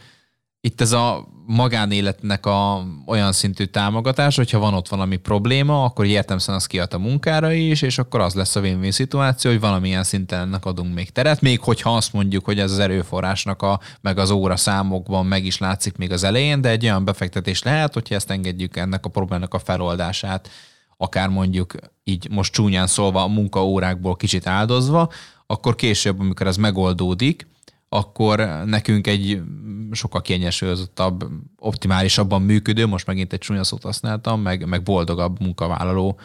itt 0.64 0.80
ez 0.80 0.92
a 0.92 1.28
magánéletnek 1.46 2.46
a 2.46 2.84
olyan 3.06 3.32
szintű 3.32 3.64
támogatás, 3.64 4.36
hogyha 4.36 4.58
van 4.58 4.74
ott 4.74 4.88
valami 4.88 5.16
probléma, 5.16 5.84
akkor 5.84 6.06
értemszerűen 6.06 6.58
az 6.58 6.66
kiad 6.66 6.94
a 6.94 6.98
munkára 6.98 7.52
is, 7.52 7.82
és 7.82 7.98
akkor 7.98 8.20
az 8.20 8.34
lesz 8.34 8.56
a 8.56 8.60
win-win 8.60 8.90
szituáció, 8.90 9.50
hogy 9.50 9.60
valamilyen 9.60 10.04
szinten 10.04 10.40
ennek 10.40 10.64
adunk 10.64 10.94
még 10.94 11.10
teret, 11.10 11.40
még 11.40 11.60
hogyha 11.60 11.96
azt 11.96 12.12
mondjuk, 12.12 12.44
hogy 12.44 12.58
ez 12.58 12.70
az 12.70 12.78
erőforrásnak 12.78 13.62
a, 13.62 13.80
meg 14.00 14.18
az 14.18 14.30
óra 14.30 14.56
számokban 14.56 15.26
meg 15.26 15.44
is 15.44 15.58
látszik 15.58 15.96
még 15.96 16.12
az 16.12 16.24
elején, 16.24 16.60
de 16.60 16.68
egy 16.68 16.84
olyan 16.84 17.04
befektetés 17.04 17.62
lehet, 17.62 17.94
hogyha 17.94 18.14
ezt 18.14 18.30
engedjük 18.30 18.76
ennek 18.76 19.04
a 19.04 19.08
problémának 19.08 19.54
a 19.54 19.58
feloldását, 19.58 20.50
akár 20.96 21.28
mondjuk 21.28 21.74
így 22.04 22.28
most 22.30 22.52
csúnyán 22.52 22.86
szólva 22.86 23.22
a 23.22 23.28
munkaórákból 23.28 24.16
kicsit 24.16 24.46
áldozva, 24.46 25.12
akkor 25.46 25.74
később, 25.74 26.20
amikor 26.20 26.46
ez 26.46 26.56
megoldódik, 26.56 27.46
akkor 27.92 28.38
nekünk 28.64 29.06
egy 29.06 29.42
sokkal 29.90 30.20
kiegyensúlyozottabb, 30.20 31.24
optimálisabban 31.58 32.42
működő, 32.42 32.86
most 32.86 33.06
megint 33.06 33.32
egy 33.32 33.38
csúnya 33.38 33.64
szót 33.64 33.82
használtam, 33.82 34.40
meg, 34.40 34.68
meg 34.68 34.82
boldogabb 34.82 35.40
munkavállaló 35.40 36.18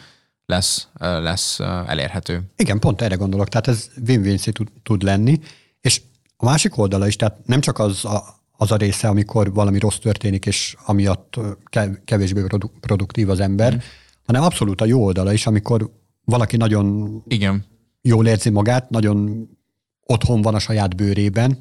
lesz, 0.46 0.88
lesz 0.98 1.60
elérhető. 1.86 2.42
Igen, 2.56 2.78
pont 2.78 3.02
erre 3.02 3.14
gondolok, 3.14 3.48
tehát 3.48 3.68
ez 3.68 3.90
win-win 4.06 4.38
tud, 4.52 4.68
tud 4.82 5.02
lenni, 5.02 5.40
és 5.80 6.00
a 6.36 6.44
másik 6.44 6.78
oldala 6.78 7.06
is, 7.06 7.16
tehát 7.16 7.46
nem 7.46 7.60
csak 7.60 7.78
az 7.78 8.04
a, 8.04 8.24
az 8.56 8.72
a 8.72 8.76
része, 8.76 9.08
amikor 9.08 9.52
valami 9.52 9.78
rossz 9.78 9.98
történik, 9.98 10.46
és 10.46 10.76
amiatt 10.84 11.34
kevésbé 12.04 12.44
produktív 12.80 13.30
az 13.30 13.40
ember, 13.40 13.74
mm. 13.74 13.78
hanem 14.24 14.42
abszolút 14.42 14.80
a 14.80 14.84
jó 14.84 15.04
oldala 15.04 15.32
is, 15.32 15.46
amikor 15.46 15.90
valaki 16.24 16.56
nagyon 16.56 17.16
Igen. 17.26 17.64
jól 18.02 18.26
érzi 18.26 18.50
magát, 18.50 18.90
nagyon 18.90 19.48
otthon 20.12 20.42
van 20.42 20.54
a 20.54 20.58
saját 20.58 20.96
bőrében, 20.96 21.58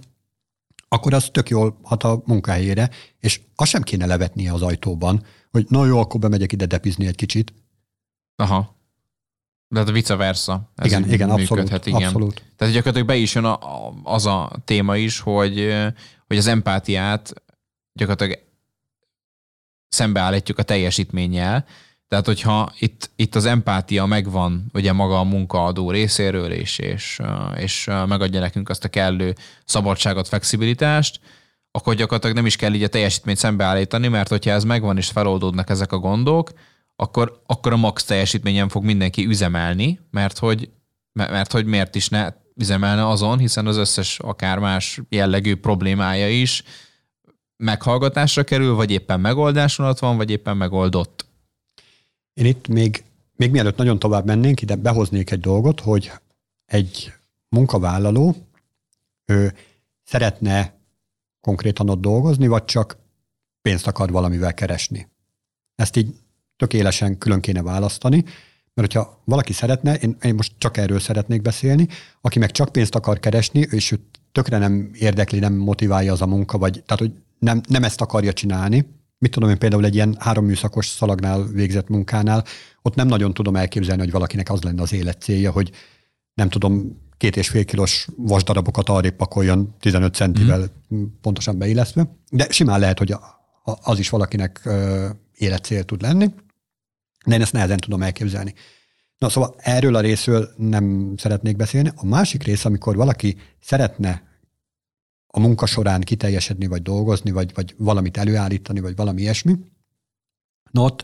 akkor 0.88 1.14
az 1.14 1.30
tök 1.32 1.50
jól 1.50 1.80
hat 1.84 2.04
a 2.04 2.22
munkahelyére, 2.26 2.90
és 3.20 3.42
azt 3.56 3.72
sem 3.72 3.82
kéne 3.82 4.06
levetnie 4.06 4.54
az 4.54 4.62
ajtóban, 4.62 5.26
hogy 5.52 5.66
na 5.70 5.86
jó, 5.86 6.00
akkor 6.00 6.20
bemegyek 6.20 6.52
ide 6.52 6.66
depizni 6.66 7.08
egy 7.08 7.16
kicsit. 7.16 7.54
Aha. 8.36 8.76
De 9.68 9.80
a 9.80 9.92
vice 9.92 10.16
versa. 10.16 10.72
Ez 10.76 10.86
igen, 10.86 11.12
igen, 11.12 11.30
abszolút, 11.30 11.86
igen. 11.86 12.04
abszolút. 12.04 12.44
Tehát 12.56 12.74
gyakorlatilag 12.74 13.08
be 13.08 13.16
is 13.16 13.36
jön 13.36 13.44
a, 13.44 13.88
a, 13.88 13.94
az 14.04 14.26
a 14.26 14.52
téma 14.66 14.98
is, 14.98 15.20
hogy, 15.20 15.74
hogy 16.28 16.38
az 16.38 16.48
empátiát 16.48 17.34
gyakorlatilag 17.94 18.40
szembeállítjuk 19.90 20.58
a 20.58 20.64
teljesítménnyel, 20.64 21.66
tehát, 22.08 22.26
hogyha 22.26 22.74
itt, 22.80 23.12
itt 23.16 23.36
az 23.36 23.46
empátia 23.46 24.06
megvan, 24.06 24.66
ugye 24.74 24.94
maga 24.94 25.20
a 25.20 25.24
munkaadó 25.24 25.92
részéről, 25.92 26.52
és, 26.52 26.80
és, 26.80 27.20
és 27.56 27.90
megadja 28.08 28.40
nekünk 28.40 28.70
azt 28.70 28.84
a 28.84 28.90
kellő 28.90 29.36
szabadságot, 29.66 30.28
flexibilitást, 30.28 31.20
akkor 31.72 31.96
gyakorlatilag 31.96 32.36
nem 32.36 32.46
is 32.46 32.56
kell 32.56 32.74
így 32.74 32.84
a 32.84 32.88
teljesítményt 32.88 33.38
szembeállítani, 33.38 34.08
mert 34.08 34.30
hogyha 34.30 34.52
ez 34.52 34.64
megvan 34.64 34.98
és 34.98 35.08
feloldódnak 35.08 35.70
ezek 35.70 35.92
a 35.92 35.98
gondok, 35.98 36.52
akkor, 36.96 37.42
akkor 37.46 37.74
a 37.74 37.78
max 37.78 38.04
teljesítményen 38.04 38.70
fog 38.70 38.84
mindenki 38.84 39.26
üzemelni, 39.26 40.00
mert 40.12 40.38
hogy, 40.38 40.70
mert 41.14 41.52
hogy 41.52 41.66
miért 41.66 41.96
is 41.96 42.10
ne 42.10 42.30
üzemelne 42.56 43.08
azon, 43.08 43.38
hiszen 43.38 43.68
az 43.68 43.78
összes 43.78 44.20
akár 44.20 44.60
más 44.60 45.02
jellegű 45.10 45.56
problémája 45.56 46.30
is 46.30 46.64
meghallgatásra 47.58 48.44
kerül, 48.44 48.76
vagy 48.76 48.92
éppen 48.92 49.20
megoldáson 49.20 49.86
alatt 49.86 50.00
van, 50.00 50.18
vagy 50.18 50.30
éppen 50.30 50.58
megoldott. 50.58 51.27
Én 52.38 52.46
itt 52.46 52.68
még, 52.68 53.04
még 53.36 53.52
mielőtt 53.52 53.78
nagyon 53.78 54.00
tovább 54.00 54.26
mennénk, 54.26 54.62
ide 54.62 54.76
behoznék 54.76 55.32
egy 55.32 55.40
dolgot, 55.40 55.80
hogy 55.80 56.12
egy 56.66 57.14
munkavállaló 57.50 58.36
ő 59.26 59.54
szeretne 60.04 60.74
konkrétan 61.42 61.90
ott 61.90 62.02
dolgozni, 62.02 62.48
vagy 62.48 62.66
csak 62.66 62.98
pénzt 63.62 63.88
akar 63.88 64.12
valamivel 64.12 64.54
keresni. 64.54 65.08
Ezt 65.76 65.96
így 65.96 66.16
tökéletesen 66.56 67.18
külön 67.18 67.42
kéne 67.42 67.62
választani, 67.62 68.24
mert 68.74 68.94
hogyha 68.94 69.22
valaki 69.24 69.54
szeretne, 69.54 69.96
én, 69.96 70.18
én 70.22 70.36
most 70.36 70.54
csak 70.58 70.78
erről 70.78 71.00
szeretnék 71.00 71.42
beszélni, 71.42 71.88
aki 72.22 72.40
meg 72.40 72.52
csak 72.52 72.72
pénzt 72.72 72.96
akar 72.96 73.20
keresni, 73.20 73.60
és 73.60 73.92
ő 73.92 74.00
tökre 74.32 74.58
nem 74.58 74.90
érdekli, 74.94 75.40
nem 75.40 75.54
motiválja 75.54 76.14
az 76.14 76.22
a 76.22 76.28
munka, 76.28 76.58
vagy 76.58 76.84
tehát, 76.86 77.00
hogy 77.00 77.14
nem, 77.40 77.62
nem 77.68 77.84
ezt 77.84 78.02
akarja 78.02 78.34
csinálni, 78.34 78.97
mit 79.18 79.32
tudom 79.32 79.50
én 79.50 79.58
például 79.58 79.86
egy 79.86 79.96
ilyen 79.96 80.16
három 80.20 80.46
műszakos 80.46 80.88
szalagnál 80.88 81.44
végzett 81.44 81.88
munkánál, 81.88 82.44
ott 82.82 82.96
nem 82.96 83.08
nagyon 83.08 83.34
tudom 83.34 83.56
elképzelni, 83.56 84.02
hogy 84.02 84.12
valakinek 84.12 84.52
az 84.52 84.62
lenne 84.62 84.82
az 84.82 84.94
élet 84.94 85.22
célja, 85.22 85.52
hogy 85.52 85.72
nem 86.34 86.50
tudom, 86.50 87.02
két 87.18 87.36
és 87.36 87.50
fél 87.50 87.66
kilós 87.66 88.08
vasdarabokat 88.16 88.90
arrébb 88.90 89.16
pakoljon 89.16 89.76
15 89.80 90.14
centivel 90.14 90.66
mm. 90.96 91.04
pontosan 91.22 91.58
beillesztve, 91.58 92.16
de 92.30 92.48
simán 92.50 92.80
lehet, 92.80 92.98
hogy 92.98 93.16
az 93.64 94.00
is 94.00 94.10
valakinek 94.10 94.70
életcél 95.34 95.84
tud 95.84 96.02
lenni, 96.02 96.34
de 97.26 97.36
én 97.36 97.42
ezt 97.42 97.54
nehezen 97.54 97.78
tudom 97.78 98.02
elképzelni. 98.02 98.54
Na 99.18 99.30
szóval 99.30 99.56
erről 99.58 99.96
a 99.96 100.00
részről 100.00 100.50
nem 100.58 101.14
szeretnék 101.18 101.56
beszélni. 101.56 101.92
A 101.96 102.06
másik 102.06 102.44
rész, 102.44 102.66
amikor 102.66 102.96
valaki 102.96 103.38
szeretne 103.60 104.27
a 105.38 105.40
munka 105.40 105.66
során 105.66 106.02
kiteljesedni, 106.02 106.68
vagy 106.68 106.82
dolgozni, 106.82 107.32
vagy, 107.32 107.54
vagy 107.54 107.76
valamit 107.78 108.18
előállítani, 108.18 108.80
vagy 108.80 108.96
valami 108.96 109.22
ilyesmi. 109.22 109.56
No 110.72 110.84
ott 110.84 111.04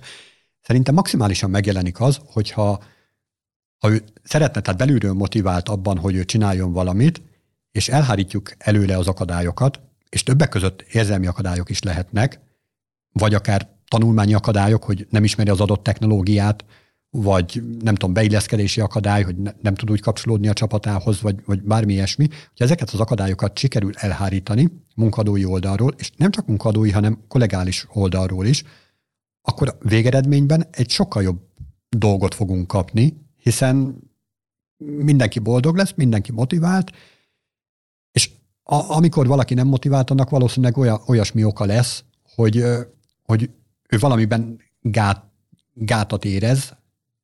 szerintem 0.62 0.94
maximálisan 0.94 1.50
megjelenik 1.50 2.00
az, 2.00 2.20
hogyha 2.26 2.84
ha 3.78 3.92
ő 3.92 4.04
szeretne, 4.24 4.62
tehát 4.62 4.80
belülről 4.80 5.14
motivált 5.14 5.70
abban, 5.70 5.98
hogy 5.98 6.16
ő 6.16 6.26
csináljon 6.26 6.72
valamit, 6.72 7.22
és 7.72 7.90
elhárítjuk 7.90 8.54
előle 8.58 8.98
az 8.98 9.08
akadályokat, 9.08 9.80
és 10.10 10.24
többek 10.24 10.50
között 10.50 10.82
érzelmi 10.82 11.28
akadályok 11.28 11.70
is 11.70 11.82
lehetnek, 11.82 12.40
vagy 13.12 13.34
akár 13.34 13.70
tanulmányi 13.88 14.34
akadályok, 14.34 14.84
hogy 14.84 15.08
nem 15.10 15.24
ismeri 15.24 15.50
az 15.50 15.62
adott 15.62 15.84
technológiát, 15.84 16.66
vagy 17.16 17.64
nem 17.80 17.96
tudom, 17.96 18.14
beilleszkedési 18.14 18.82
akadály, 18.82 19.24
hogy 19.24 19.38
ne, 19.38 19.52
nem 19.62 19.76
tud 19.76 19.92
úgy 19.92 20.02
kapcsolódni 20.02 20.48
a 20.48 20.54
csapatához, 20.54 21.22
vagy, 21.22 21.36
vagy 21.46 21.62
bármi 21.62 21.94
ilyesmi, 21.94 22.28
hogy 22.28 22.62
ezeket 22.62 22.90
az 22.90 23.00
akadályokat 23.00 23.58
sikerül 23.58 23.92
elhárítani 23.96 24.70
munkadói 24.96 25.46
oldalról, 25.46 25.94
és 25.98 26.12
nem 26.18 26.32
csak 26.32 26.48
munkadói, 26.48 26.92
hanem 26.92 27.24
kollegális 27.28 27.88
oldalról 27.92 28.46
is, 28.46 28.64
akkor 29.42 29.78
végeredményben 29.82 30.68
egy 30.72 30.90
sokkal 30.90 31.24
jobb 31.24 31.42
dolgot 31.90 32.34
fogunk 32.34 32.68
kapni, 32.68 33.18
hiszen 33.38 33.98
mindenki 34.78 35.40
boldog 35.40 35.76
lesz, 35.76 35.94
mindenki 35.96 36.32
motivált, 36.32 36.92
és 38.12 38.30
a, 38.64 38.96
amikor 38.96 39.28
valaki 39.28 39.54
nem 39.54 39.68
motivált, 39.68 40.10
annak 40.10 40.30
valószínűleg 40.30 40.78
olyan, 40.78 41.02
olyasmi 41.06 41.44
oka 41.44 41.66
lesz, 41.66 42.04
hogy, 42.36 42.64
hogy 43.24 43.50
ő 43.90 43.98
valamiben 43.98 44.60
gát, 44.82 45.26
gátat 45.74 46.26
érez, 46.26 46.74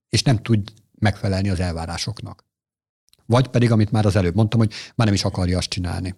és 0.10 0.24
nem 0.24 0.38
tud 0.38 0.74
megfelelni 1.00 1.50
az 1.50 1.60
elvárásoknak. 1.60 2.46
Vagy 3.26 3.48
pedig, 3.48 3.72
amit 3.72 3.92
már 3.92 4.06
az 4.06 4.16
előbb 4.16 4.36
mondtam, 4.36 4.60
hogy 4.60 4.74
már 4.96 5.08
nem 5.08 5.16
is 5.16 5.24
akarja 5.24 5.58
azt 5.58 5.70
csinálni. 5.70 6.16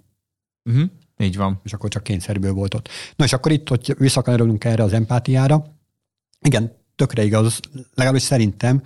Uh-huh. 0.64 0.90
Így 1.18 1.38
van. 1.38 1.60
És 1.64 1.74
akkor 1.74 1.90
csak 1.90 2.04
kényszerből 2.04 2.54
volt 2.54 2.74
ott. 2.74 2.90
Na 3.16 3.24
és 3.24 3.34
akkor 3.34 3.52
itt, 3.52 3.68
hogy 3.68 3.96
visszakanyarodunk 3.98 4.64
erre 4.64 4.84
az 4.84 4.94
empátiára, 4.94 5.80
igen, 6.40 6.78
tökre 6.96 7.24
igaz, 7.24 7.60
legalábbis 7.94 8.22
szerintem, 8.22 8.80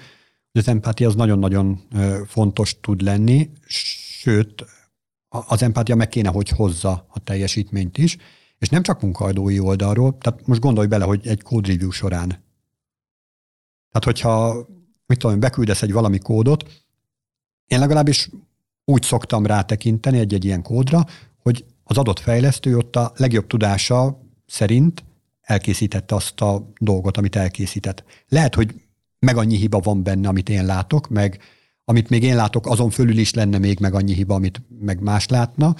hogy 0.52 0.62
az 0.62 0.68
empátia 0.68 1.08
az 1.08 1.16
nagyon-nagyon 1.16 1.88
fontos 2.28 2.80
tud 2.80 3.02
lenni, 3.02 3.52
sőt, 3.68 4.66
az 5.30 5.62
empátia 5.62 5.96
meg 5.96 6.10
kéne, 6.10 6.30
hogy 6.30 6.50
hozza 6.50 7.06
a 7.10 7.20
teljesítményt 7.20 7.98
is, 7.98 8.18
és 8.58 8.70
nem 8.70 8.84
csak 8.84 9.02
munkahadói 9.02 9.60
oldalról, 9.60 10.18
tehát 10.18 10.48
most 10.48 10.62
gondolj 10.62 10.88
bele, 10.88 11.06
hogy 11.06 11.28
egy 11.28 11.42
code 11.42 11.68
review 11.68 11.92
során. 11.92 12.28
Tehát, 13.90 14.04
hogyha 14.04 14.66
mit 15.06 15.20
tudom, 15.20 15.40
beküldesz 15.40 15.82
egy 15.82 15.92
valami 15.92 16.18
kódot, 16.18 16.84
én 17.66 17.80
legalábbis 17.80 18.30
úgy 18.86 19.04
szoktam 19.04 19.46
rátekinteni 19.46 20.20
egy-egy 20.20 20.46
ilyen 20.46 20.62
kódra, 20.62 21.06
hogy 21.38 21.66
az 21.84 21.98
adott 21.98 22.20
fejlesztő 22.20 22.78
ott 22.78 22.96
a 22.96 23.12
legjobb 23.16 23.48
tudása 23.48 24.22
szerint 24.46 25.04
elkészítette 25.42 26.16
azt 26.16 26.42
a 26.42 26.72
dolgot, 26.80 27.18
amit 27.18 27.36
elkészített. 27.36 28.04
Lehet, 28.28 28.56
hogy 28.56 28.82
meg 29.20 29.38
annyi 29.38 29.56
hiba 29.56 29.80
van 29.80 30.04
benne, 30.04 30.28
amit 30.28 30.50
én 30.50 30.66
látok, 30.66 31.10
meg 31.10 31.40
amit 31.86 32.10
még 32.10 32.24
én 32.24 32.36
látok, 32.36 32.68
azon 32.68 32.90
fölül 32.90 33.18
is 33.18 33.34
lenne 33.34 33.58
még 33.58 33.80
meg 33.80 33.94
annyi 33.94 34.14
hiba, 34.14 34.36
amit 34.36 34.62
meg 34.80 35.00
más 35.00 35.28
látna, 35.28 35.76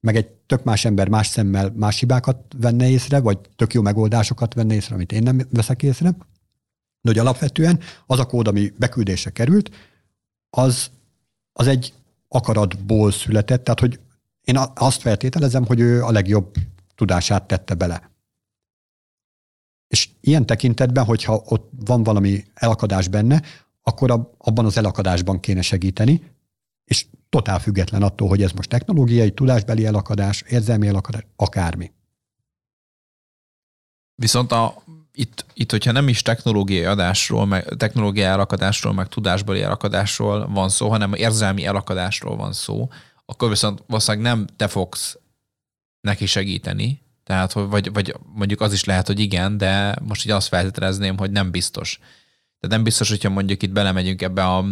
meg 0.00 0.16
egy 0.16 0.26
tök 0.26 0.64
más 0.64 0.84
ember 0.84 1.08
más 1.08 1.26
szemmel 1.26 1.72
más 1.76 1.98
hibákat 1.98 2.54
venne 2.56 2.88
észre, 2.88 3.20
vagy 3.20 3.38
tök 3.56 3.74
jó 3.74 3.82
megoldásokat 3.82 4.54
venne 4.54 4.74
észre, 4.74 4.94
amit 4.94 5.12
én 5.12 5.22
nem 5.22 5.40
veszek 5.50 5.82
észre. 5.82 6.16
De 7.00 7.10
hogy 7.10 7.18
alapvetően 7.18 7.80
az 8.06 8.18
a 8.18 8.26
kód, 8.26 8.48
ami 8.48 8.72
beküldésre 8.78 9.30
került, 9.30 9.70
az 10.50 10.90
az 11.52 11.66
egy 11.66 11.94
akaratból 12.28 13.12
született, 13.12 13.64
tehát 13.64 13.80
hogy 13.80 14.00
én 14.40 14.58
azt 14.74 15.00
feltételezem, 15.00 15.66
hogy 15.66 15.80
ő 15.80 16.02
a 16.02 16.10
legjobb 16.10 16.54
tudását 16.94 17.46
tette 17.46 17.74
bele. 17.74 18.10
És 19.88 20.08
ilyen 20.20 20.46
tekintetben, 20.46 21.04
hogyha 21.04 21.42
ott 21.44 21.70
van 21.84 22.02
valami 22.02 22.44
elakadás 22.54 23.08
benne, 23.08 23.42
akkor 23.82 24.10
abban 24.38 24.64
az 24.64 24.76
elakadásban 24.76 25.40
kéne 25.40 25.62
segíteni, 25.62 26.34
és 26.84 27.06
totál 27.28 27.58
független 27.58 28.02
attól, 28.02 28.28
hogy 28.28 28.42
ez 28.42 28.52
most 28.52 28.68
technológiai, 28.68 29.32
tudásbeli 29.32 29.86
elakadás, 29.86 30.42
érzelmi 30.42 30.86
elakadás, 30.86 31.26
akármi. 31.36 31.92
Viszont 34.14 34.52
a, 34.52 34.82
itt, 35.18 35.44
itt, 35.54 35.70
hogyha 35.70 35.92
nem 35.92 36.08
is 36.08 36.22
technológiai 36.22 36.84
adásról, 36.84 37.46
meg, 37.46 37.64
technológiai 37.64 38.26
elakadásról, 38.26 38.92
meg 38.92 39.08
tudásbeli 39.08 39.62
elakadásról 39.62 40.48
van 40.48 40.68
szó, 40.68 40.88
hanem 40.88 41.14
érzelmi 41.14 41.64
elakadásról 41.64 42.36
van 42.36 42.52
szó, 42.52 42.88
akkor 43.24 43.48
viszont 43.48 43.82
valószínűleg 43.86 44.32
nem 44.32 44.46
te 44.56 44.68
fogsz 44.68 45.18
neki 46.00 46.26
segíteni, 46.26 47.02
tehát, 47.24 47.52
hogy 47.52 47.68
vagy, 47.68 47.92
vagy 47.92 48.14
mondjuk 48.34 48.60
az 48.60 48.72
is 48.72 48.84
lehet, 48.84 49.06
hogy 49.06 49.20
igen, 49.20 49.56
de 49.56 49.96
most 50.02 50.24
így 50.24 50.30
azt 50.30 50.48
feltételezném, 50.48 51.18
hogy 51.18 51.30
nem 51.30 51.50
biztos. 51.50 51.98
Tehát 52.60 52.76
nem 52.76 52.82
biztos, 52.82 53.08
hogyha 53.08 53.30
mondjuk 53.30 53.62
itt 53.62 53.72
belemegyünk 53.72 54.22
ebbe 54.22 54.44
a 54.44 54.64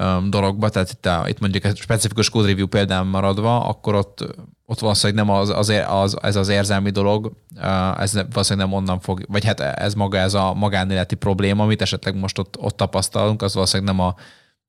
um, 0.00 0.30
dologba, 0.30 0.68
tehát 0.68 0.90
itt, 0.90 1.06
a, 1.06 1.24
itt 1.28 1.38
mondjuk 1.38 1.64
egy 1.64 1.76
specifikus 1.76 2.30
code 2.30 2.48
review 2.48 2.66
példán 2.66 3.06
maradva, 3.06 3.64
akkor 3.64 3.94
ott, 3.94 4.36
ott 4.66 4.78
valószínűleg 4.78 5.24
nem 5.24 5.34
az, 5.34 5.48
az, 5.48 5.72
az, 5.86 6.22
ez 6.22 6.36
az 6.36 6.48
érzelmi 6.48 6.90
dolog, 6.90 7.32
uh, 7.56 8.00
ez 8.00 8.12
valószínűleg 8.12 8.68
nem 8.68 8.76
onnan 8.76 9.00
fog, 9.00 9.24
vagy 9.28 9.44
hát 9.44 9.60
ez 9.60 9.94
maga 9.94 10.18
ez 10.18 10.34
a 10.34 10.54
magánéleti 10.54 11.14
probléma, 11.14 11.62
amit 11.62 11.82
esetleg 11.82 12.16
most 12.16 12.38
ott, 12.38 12.58
ott 12.58 12.76
tapasztalunk, 12.76 13.42
az 13.42 13.54
valószínűleg 13.54 13.94
nem 13.94 14.06
a, 14.06 14.14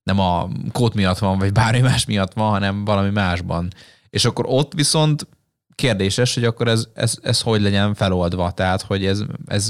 nem 0.03 0.19
a 0.19 0.49
kód 0.71 0.95
miatt 0.95 1.17
van, 1.17 1.37
vagy 1.37 1.51
bármi 1.51 1.79
más 1.79 2.05
miatt 2.05 2.33
van, 2.33 2.49
hanem 2.49 2.85
valami 2.85 3.09
másban. 3.09 3.67
És 4.09 4.25
akkor 4.25 4.45
ott 4.47 4.73
viszont 4.73 5.27
kérdéses, 5.75 6.33
hogy 6.33 6.43
akkor 6.43 6.67
ez, 6.67 6.87
ez, 6.93 7.17
ez 7.21 7.41
hogy 7.41 7.61
legyen 7.61 7.93
feloldva, 7.93 8.51
tehát 8.51 8.81
hogy 8.81 9.05
ez, 9.05 9.21
ez 9.45 9.69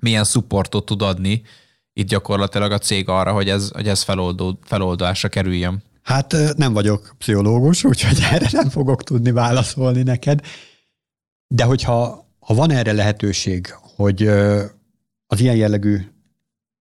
milyen 0.00 0.24
supportot 0.24 0.84
tud 0.84 1.02
adni 1.02 1.42
itt 1.98 2.08
gyakorlatilag 2.08 2.72
a 2.72 2.78
cég 2.78 3.08
arra, 3.08 3.32
hogy 3.32 3.48
ez, 3.48 3.70
hogy 3.72 3.88
ez 3.88 4.02
feloldó, 4.02 4.58
feloldásra 4.62 5.28
kerüljön. 5.28 5.82
Hát 6.02 6.36
nem 6.56 6.72
vagyok 6.72 7.14
pszichológus, 7.18 7.84
úgyhogy 7.84 8.18
erre 8.32 8.48
nem 8.50 8.68
fogok 8.68 9.02
tudni 9.02 9.30
válaszolni 9.30 10.02
neked. 10.02 10.40
De 11.46 11.64
hogyha 11.64 12.24
ha 12.38 12.54
van 12.54 12.70
erre 12.70 12.92
lehetőség, 12.92 13.74
hogy 13.96 14.26
az 15.26 15.40
ilyen 15.40 15.56
jellegű 15.56 15.98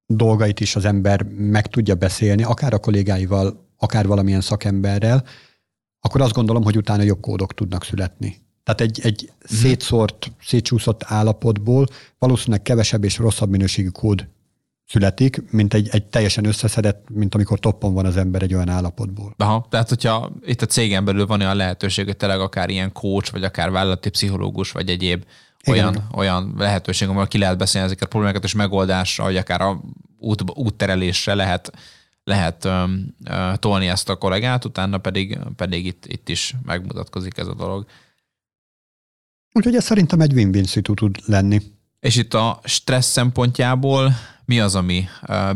dolgait 0.06 0.60
is 0.60 0.76
az 0.76 0.86
ember 0.86 1.24
meg 1.24 1.68
tudja 1.68 1.96
beszélni, 1.96 2.44
akár 2.44 2.74
a 2.74 2.80
kollégáival, 2.80 3.68
akár 3.78 4.08
valamilyen 4.08 4.42
szakemberrel, 4.42 5.24
akkor 6.00 6.22
azt 6.22 6.34
gondolom, 6.34 6.64
hogy 6.64 6.78
utána 6.78 7.04
jobb 7.04 7.20
kódok 7.20 7.54
tudnak 7.54 7.84
születni. 7.84 8.44
Tehát 8.64 8.82
egy, 8.82 9.00
egy 9.04 9.32
mm. 9.32 9.56
szétszórt, 9.58 10.32
szétcsúszott 10.42 11.04
állapotból 11.06 11.88
valószínűleg 12.18 12.62
kevesebb 12.62 13.04
és 13.04 13.18
rosszabb 13.18 13.50
minőségű 13.50 13.90
kód 13.90 14.28
születik, 14.88 15.52
mint 15.52 15.74
egy, 15.74 15.88
egy 15.92 16.06
teljesen 16.06 16.46
összeszedett, 16.46 17.06
mint 17.10 17.36
amikor 17.36 17.60
toppon 17.60 17.94
van 17.94 18.06
az 18.06 18.18
ember 18.18 18.42
egy 18.42 18.54
olyan 18.54 18.70
állapotból. 18.70 19.34
Aha, 19.38 19.68
tehát 19.70 19.90
hogyha 19.90 20.32
itt 20.42 20.62
a 20.62 20.66
cégen 20.66 21.06
belül 21.06 21.26
van 21.26 21.42
olyan 21.42 21.56
lehetőség, 21.56 22.06
hogy 22.06 22.18
tényleg 22.18 22.40
akár 22.40 22.70
ilyen 22.70 22.92
coach, 22.92 23.32
vagy 23.32 23.44
akár 23.44 23.72
vállalati 23.72 24.10
pszichológus, 24.10 24.72
vagy 24.72 24.90
egyéb 24.90 25.26
olyan, 25.68 25.94
Igen. 25.94 26.08
olyan 26.14 26.54
lehetőség, 26.58 27.08
ahol 27.08 27.28
ki 27.28 27.38
lehet 27.38 27.58
beszélni 27.58 27.88
ezeket 27.88 28.04
a 28.04 28.10
problémákat, 28.10 28.44
és 28.44 28.54
megoldásra, 28.54 29.24
vagy 29.24 29.38
akár 29.38 29.62
a 29.62 29.82
út, 30.18 30.44
útterelésre 30.54 31.34
lehet 31.34 31.72
lehet 32.24 32.66
ö, 32.66 32.84
ö, 33.24 33.54
tolni 33.60 33.88
ezt 33.88 34.10
a 34.10 34.16
kollégát, 34.16 34.66
utána 34.66 34.98
pedig, 34.98 35.40
pedig 35.56 35.86
itt, 35.86 36.06
itt 36.06 36.30
is 36.30 36.56
megmutatkozik 36.66 37.38
ez 37.38 37.48
a 37.48 37.54
dolog. 37.54 37.86
Úgyhogy 39.52 39.76
ez 39.76 39.84
szerintem 39.84 40.22
egy 40.22 40.34
win-win 40.34 40.64
szitu 40.64 40.94
tud 40.94 41.18
lenni. 41.26 41.62
És 42.00 42.16
itt 42.16 42.34
a 42.34 42.60
stressz 42.64 43.12
szempontjából 43.12 44.14
mi 44.46 44.60
az, 44.60 44.76
ami 44.76 45.08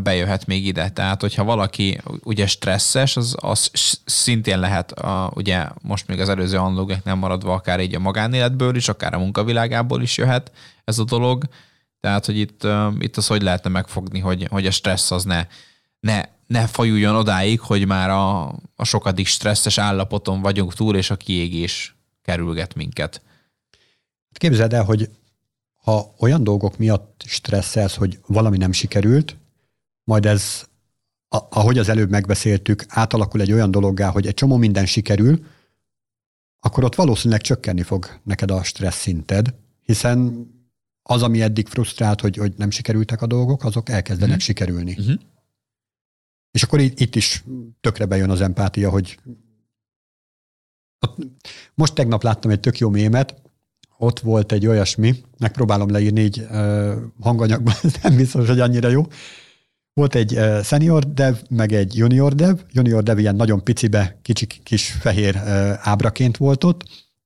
bejöhet 0.03 0.45
még 0.45 0.65
ide? 0.65 0.89
Tehát, 0.89 1.21
hogyha 1.21 1.43
valaki 1.43 2.01
ugye 2.23 2.47
stresszes, 2.47 3.17
az, 3.17 3.35
az 3.39 3.69
szintén 4.05 4.59
lehet, 4.59 4.91
a, 4.91 5.31
ugye 5.35 5.67
most 5.81 6.07
még 6.07 6.19
az 6.19 6.29
előző 6.29 6.57
analógek 6.57 7.03
nem 7.03 7.17
maradva, 7.17 7.53
akár 7.53 7.79
így 7.79 7.95
a 7.95 7.99
magánéletből 7.99 8.75
is, 8.75 8.87
akár 8.87 9.13
a 9.13 9.19
munkavilágából 9.19 10.01
is 10.01 10.17
jöhet 10.17 10.51
ez 10.83 10.99
a 10.99 11.03
dolog. 11.03 11.43
Tehát, 11.99 12.25
hogy 12.25 12.37
itt, 12.37 12.67
itt 12.99 13.17
az 13.17 13.27
hogy 13.27 13.41
lehetne 13.41 13.69
megfogni, 13.69 14.19
hogy, 14.19 14.47
hogy 14.49 14.65
a 14.65 14.71
stressz 14.71 15.11
az 15.11 15.23
ne, 15.23 15.47
ne, 15.99 16.21
ne 16.47 16.67
fajuljon 16.67 17.15
odáig, 17.15 17.59
hogy 17.59 17.85
már 17.85 18.09
a, 18.09 18.47
a 18.75 18.83
sokadik 18.83 19.27
stresszes 19.27 19.77
állapoton 19.77 20.41
vagyunk 20.41 20.73
túl, 20.73 20.95
és 20.95 21.09
a 21.09 21.15
kiégés 21.15 21.95
kerülget 22.21 22.75
minket. 22.75 23.21
Képzeld 24.31 24.73
el, 24.73 24.83
hogy 24.83 25.09
ha 25.83 26.13
olyan 26.19 26.43
dolgok 26.43 26.77
miatt 26.77 27.08
stresszelsz, 27.29 27.95
hogy 27.95 28.19
valami 28.27 28.57
nem 28.57 28.71
sikerült, 28.71 29.37
majd 30.03 30.25
ez, 30.25 30.67
ahogy 31.29 31.77
az 31.77 31.89
előbb 31.89 32.09
megbeszéltük, 32.09 32.85
átalakul 32.87 33.41
egy 33.41 33.51
olyan 33.51 33.71
dologgá, 33.71 34.09
hogy 34.09 34.27
egy 34.27 34.33
csomó 34.33 34.57
minden 34.57 34.85
sikerül, 34.85 35.45
akkor 36.59 36.83
ott 36.83 36.95
valószínűleg 36.95 37.41
csökkenni 37.41 37.81
fog 37.81 38.19
neked 38.23 38.51
a 38.51 38.63
stressz 38.63 38.99
szinted, 38.99 39.53
hiszen 39.83 40.47
az, 41.01 41.23
ami 41.23 41.41
eddig 41.41 41.67
frusztrált, 41.67 42.21
hogy, 42.21 42.35
hogy 42.35 42.53
nem 42.57 42.69
sikerültek 42.69 43.21
a 43.21 43.27
dolgok, 43.27 43.63
azok 43.63 43.89
elkezdenek 43.89 44.29
uh-huh. 44.29 44.45
sikerülni. 44.45 44.95
Uh-huh. 44.99 45.19
És 46.51 46.63
akkor 46.63 46.79
itt, 46.79 46.99
itt 46.99 47.15
is 47.15 47.43
tökre 47.81 48.05
bejön 48.05 48.29
az 48.29 48.41
empátia, 48.41 48.89
hogy 48.89 49.19
most 51.73 51.93
tegnap 51.93 52.23
láttam 52.23 52.51
egy 52.51 52.59
tök 52.59 52.77
jó 52.77 52.89
mémet, 52.89 53.41
ott 54.01 54.19
volt 54.19 54.51
egy 54.51 54.67
olyasmi, 54.67 55.15
megpróbálom 55.37 55.91
leírni 55.91 56.21
így 56.21 56.47
uh, 56.51 56.91
hanganyagban, 57.21 57.73
nem 58.03 58.15
biztos, 58.15 58.47
hogy 58.47 58.59
annyira 58.59 58.89
jó. 58.89 59.03
Volt 59.93 60.15
egy 60.15 60.39
senior 60.63 61.13
dev, 61.13 61.35
meg 61.49 61.71
egy 61.71 61.97
junior 61.97 62.33
dev. 62.33 62.57
Junior 62.71 63.03
dev 63.03 63.19
ilyen 63.19 63.35
nagyon 63.35 63.63
picibe, 63.63 64.19
kicsi 64.21 64.45
kis 64.45 64.91
fehér 64.91 65.35
uh, 65.35 65.73
ábraként 65.79 66.37
volt 66.37 66.63
ott. 66.63 66.83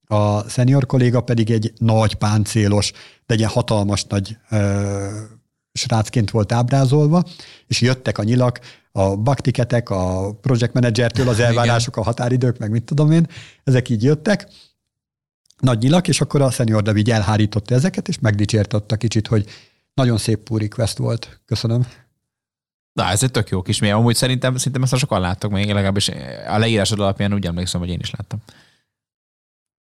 A 0.08 0.50
senior 0.50 0.86
kolléga 0.86 1.22
pedig 1.22 1.52
egy 1.52 1.74
nagy 1.78 2.14
páncélos, 2.14 2.92
de 3.26 3.34
egy 3.34 3.40
ilyen 3.40 3.52
hatalmas 3.52 4.04
nagy 4.04 4.38
uh, 4.52 4.60
srácként 5.74 6.32
volt 6.32 6.52
ábrázolva, 6.52 7.24
és 7.68 7.82
jöttek 7.82 8.18
a 8.18 8.24
nyilak, 8.24 8.60
a 8.92 9.16
baktiketek, 9.16 9.90
a 9.90 10.34
project 10.42 10.74
managertől 10.74 11.28
az 11.28 11.40
elvárások, 11.48 11.98
a 11.98 12.04
határidők, 12.04 12.58
meg 12.58 12.72
mit 12.72 12.84
tudom 12.84 13.12
én, 13.12 13.28
ezek 13.64 13.90
így 13.90 14.04
jöttek, 14.04 14.48
nagy 15.64 15.80
nyilak, 15.80 16.08
és 16.08 16.22
akkor 16.22 16.42
a 16.42 16.52
senior 16.52 16.98
így 16.98 17.12
elhárította 17.12 17.76
ezeket, 17.76 18.08
és 18.08 18.20
megdicsértette 18.20 18.98
kicsit, 18.98 19.28
hogy 19.28 19.46
nagyon 19.94 20.18
szép 20.18 20.40
pull 20.40 20.60
request 20.60 20.98
volt. 20.98 21.40
Köszönöm. 21.46 21.88
Na, 22.94 23.10
ez 23.10 23.24
egy 23.24 23.32
tök 23.32 23.50
jó 23.50 23.62
kis 23.62 23.80
mély. 23.80 23.92
Amúgy 23.92 24.16
szerintem, 24.16 24.58
szerintem 24.58 24.84
ezt 24.84 24.98
sokan 24.98 25.22
láttak 25.22 25.52
még, 25.52 25.68
legalábbis 25.68 26.10
a 26.48 26.58
leírásod 26.58 27.00
alapján 27.00 27.34
úgy 27.34 27.46
emlékszem, 27.46 27.80
hogy 27.80 27.90
én 27.90 28.00
is 28.00 28.12
láttam. 28.12 28.40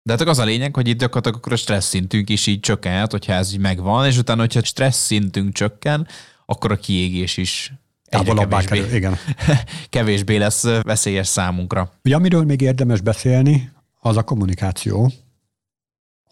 De 0.02 0.12
hát 0.12 0.20
az 0.20 0.38
a 0.38 0.44
lényeg, 0.44 0.74
hogy 0.74 0.88
itt 0.88 0.98
gyakorlatilag 0.98 1.36
akkor 1.38 1.52
a 1.52 1.56
stressz 1.56 1.88
szintünk 1.88 2.28
is 2.28 2.46
így 2.46 2.60
csökkenhet, 2.60 3.10
hogyha 3.10 3.32
ez 3.32 3.52
így 3.52 3.60
megvan, 3.60 4.06
és 4.06 4.18
utána, 4.18 4.40
hogyha 4.40 4.64
stressz 4.64 5.04
szintünk 5.04 5.52
csökken, 5.52 6.06
akkor 6.46 6.72
a 6.72 6.76
kiégés 6.76 7.36
is 7.36 7.72
távolabbá 8.04 8.64
kerül, 8.64 8.94
igen. 8.94 9.16
kevésbé 9.88 10.36
lesz 10.36 10.62
veszélyes 10.62 11.26
számunkra. 11.26 11.92
Ugye 12.04 12.14
amiről 12.14 12.44
még 12.44 12.60
érdemes 12.60 13.00
beszélni, 13.00 13.72
az 14.00 14.16
a 14.16 14.22
kommunikáció, 14.22 15.12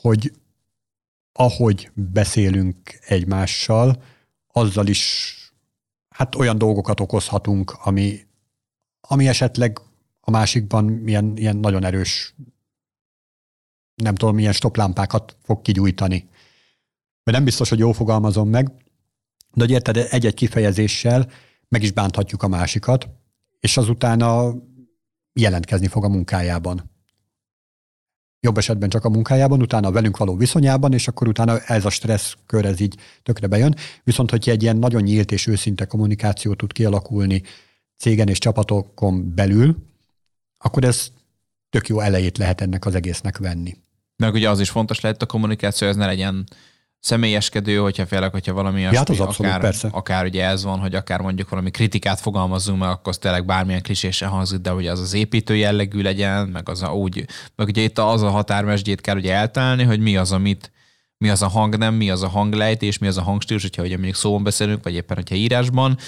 hogy 0.00 0.32
ahogy 1.32 1.90
beszélünk 1.94 2.98
egymással, 3.06 4.02
azzal 4.52 4.86
is 4.86 5.34
hát 6.08 6.34
olyan 6.34 6.58
dolgokat 6.58 7.00
okozhatunk, 7.00 7.72
ami, 7.82 8.20
ami 9.00 9.28
esetleg 9.28 9.80
a 10.20 10.30
másikban 10.30 10.84
milyen, 10.84 11.36
ilyen 11.36 11.56
nagyon 11.56 11.84
erős, 11.84 12.34
nem 13.94 14.14
tudom, 14.14 14.34
milyen 14.34 14.52
stoplámpákat 14.52 15.36
fog 15.42 15.62
kigyújtani. 15.62 16.28
Mert 17.22 17.36
nem 17.36 17.44
biztos, 17.44 17.68
hogy 17.68 17.78
jól 17.78 17.92
fogalmazom 17.92 18.48
meg, 18.48 18.66
de 19.52 19.60
hogy 19.60 19.70
érted, 19.70 19.96
egy-egy 19.96 20.34
kifejezéssel 20.34 21.30
meg 21.68 21.82
is 21.82 21.92
bánthatjuk 21.92 22.42
a 22.42 22.48
másikat, 22.48 23.08
és 23.60 23.76
azután 23.76 24.20
a 24.20 24.54
jelentkezni 25.32 25.86
fog 25.86 26.04
a 26.04 26.08
munkájában 26.08 26.90
jobb 28.40 28.58
esetben 28.58 28.88
csak 28.88 29.04
a 29.04 29.08
munkájában, 29.08 29.62
utána 29.62 29.90
velünk 29.90 30.16
való 30.16 30.36
viszonyában, 30.36 30.92
és 30.92 31.08
akkor 31.08 31.28
utána 31.28 31.58
ez 31.58 31.84
a 31.84 31.90
stressz 31.90 32.34
kör, 32.46 32.64
ez 32.64 32.80
így 32.80 32.96
tökre 33.22 33.46
bejön. 33.46 33.74
Viszont, 34.04 34.30
hogyha 34.30 34.50
egy 34.50 34.62
ilyen 34.62 34.76
nagyon 34.76 35.02
nyílt 35.02 35.32
és 35.32 35.46
őszinte 35.46 35.84
kommunikáció 35.84 36.54
tud 36.54 36.72
kialakulni 36.72 37.42
cégen 37.96 38.28
és 38.28 38.38
csapatokon 38.38 39.34
belül, 39.34 39.76
akkor 40.58 40.84
ez 40.84 41.08
tök 41.70 41.88
jó 41.88 42.00
elejét 42.00 42.38
lehet 42.38 42.60
ennek 42.60 42.86
az 42.86 42.94
egésznek 42.94 43.38
venni. 43.38 43.76
Meg 44.16 44.34
ugye 44.34 44.50
az 44.50 44.60
is 44.60 44.70
fontos 44.70 45.00
lehet 45.00 45.22
a 45.22 45.26
kommunikáció, 45.26 45.88
ez 45.88 45.96
ne 45.96 46.06
legyen 46.06 46.46
személyeskedő, 47.00 47.76
hogyha 47.76 48.06
félek, 48.06 48.30
hogyha 48.30 48.52
valami 48.52 48.80
ja, 48.80 48.96
hát 48.96 49.08
az 49.08 49.20
abszolút, 49.20 49.52
akár, 49.52 49.60
persze. 49.60 49.88
akár 49.92 50.24
ugye 50.24 50.44
ez 50.44 50.64
van, 50.64 50.78
hogy 50.78 50.94
akár 50.94 51.20
mondjuk 51.20 51.48
valami 51.48 51.70
kritikát 51.70 52.20
fogalmazzunk 52.20 52.78
meg, 52.78 52.88
akkor 52.88 53.08
az 53.08 53.18
tényleg 53.18 53.44
bármilyen 53.44 53.82
klisésen 53.82 54.28
hangzik, 54.28 54.58
de 54.58 54.70
hogy 54.70 54.86
az 54.86 55.00
az 55.00 55.14
építő 55.14 55.56
jellegű 55.56 56.02
legyen, 56.02 56.48
meg 56.48 56.68
az 56.68 56.82
a, 56.82 56.94
úgy, 56.94 57.24
meg 57.56 57.68
ugye 57.68 57.82
itt 57.82 57.98
az 57.98 58.22
a 58.22 58.30
határmesdjét 58.30 59.00
kell 59.00 59.16
ugye 59.16 59.34
eltalálni, 59.34 59.82
hogy 59.82 60.00
mi 60.00 60.16
az, 60.16 60.32
amit, 60.32 60.72
mi 61.16 61.28
az 61.30 61.42
a 61.42 61.48
hangnem, 61.48 61.94
mi 61.94 62.10
az 62.10 62.22
a 62.22 62.28
hanglejtés, 62.28 62.98
mi 62.98 63.06
az 63.06 63.16
a 63.16 63.22
hangstílus, 63.22 63.62
hogyha 63.62 63.82
ugye 63.82 63.94
mondjuk 63.94 64.16
szóban 64.16 64.42
beszélünk, 64.42 64.84
vagy 64.84 64.94
éppen, 64.94 65.16
hogyha 65.16 65.34
írásban, 65.34 65.98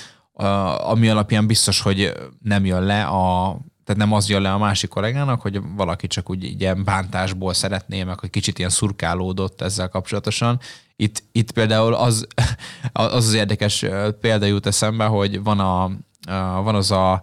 ami 0.78 1.08
alapján 1.08 1.46
biztos, 1.46 1.80
hogy 1.80 2.12
nem 2.42 2.64
jön 2.64 2.82
le 2.82 3.04
a 3.04 3.56
tehát 3.84 4.00
nem 4.00 4.12
az 4.12 4.28
jön 4.28 4.42
le 4.42 4.52
a 4.52 4.58
másik 4.58 4.90
kollégának, 4.90 5.40
hogy 5.40 5.60
valaki 5.76 6.06
csak 6.06 6.30
úgy 6.30 6.60
ilyen 6.60 6.84
bántásból 6.84 7.54
szeretné, 7.54 8.02
meg 8.02 8.18
hogy 8.18 8.30
kicsit 8.30 8.58
ilyen 8.58 8.70
szurkálódott 8.70 9.60
ezzel 9.60 9.88
kapcsolatosan. 9.88 10.60
Itt, 10.96 11.22
itt 11.32 11.50
például 11.50 11.94
az, 11.94 12.26
az 12.92 13.26
az 13.26 13.32
érdekes 13.32 13.84
példa 14.20 14.46
jut 14.46 14.66
eszembe, 14.66 15.04
hogy 15.04 15.42
van, 15.42 15.60
a, 15.60 15.90
van 16.62 16.74
az 16.74 16.90
a 16.90 17.22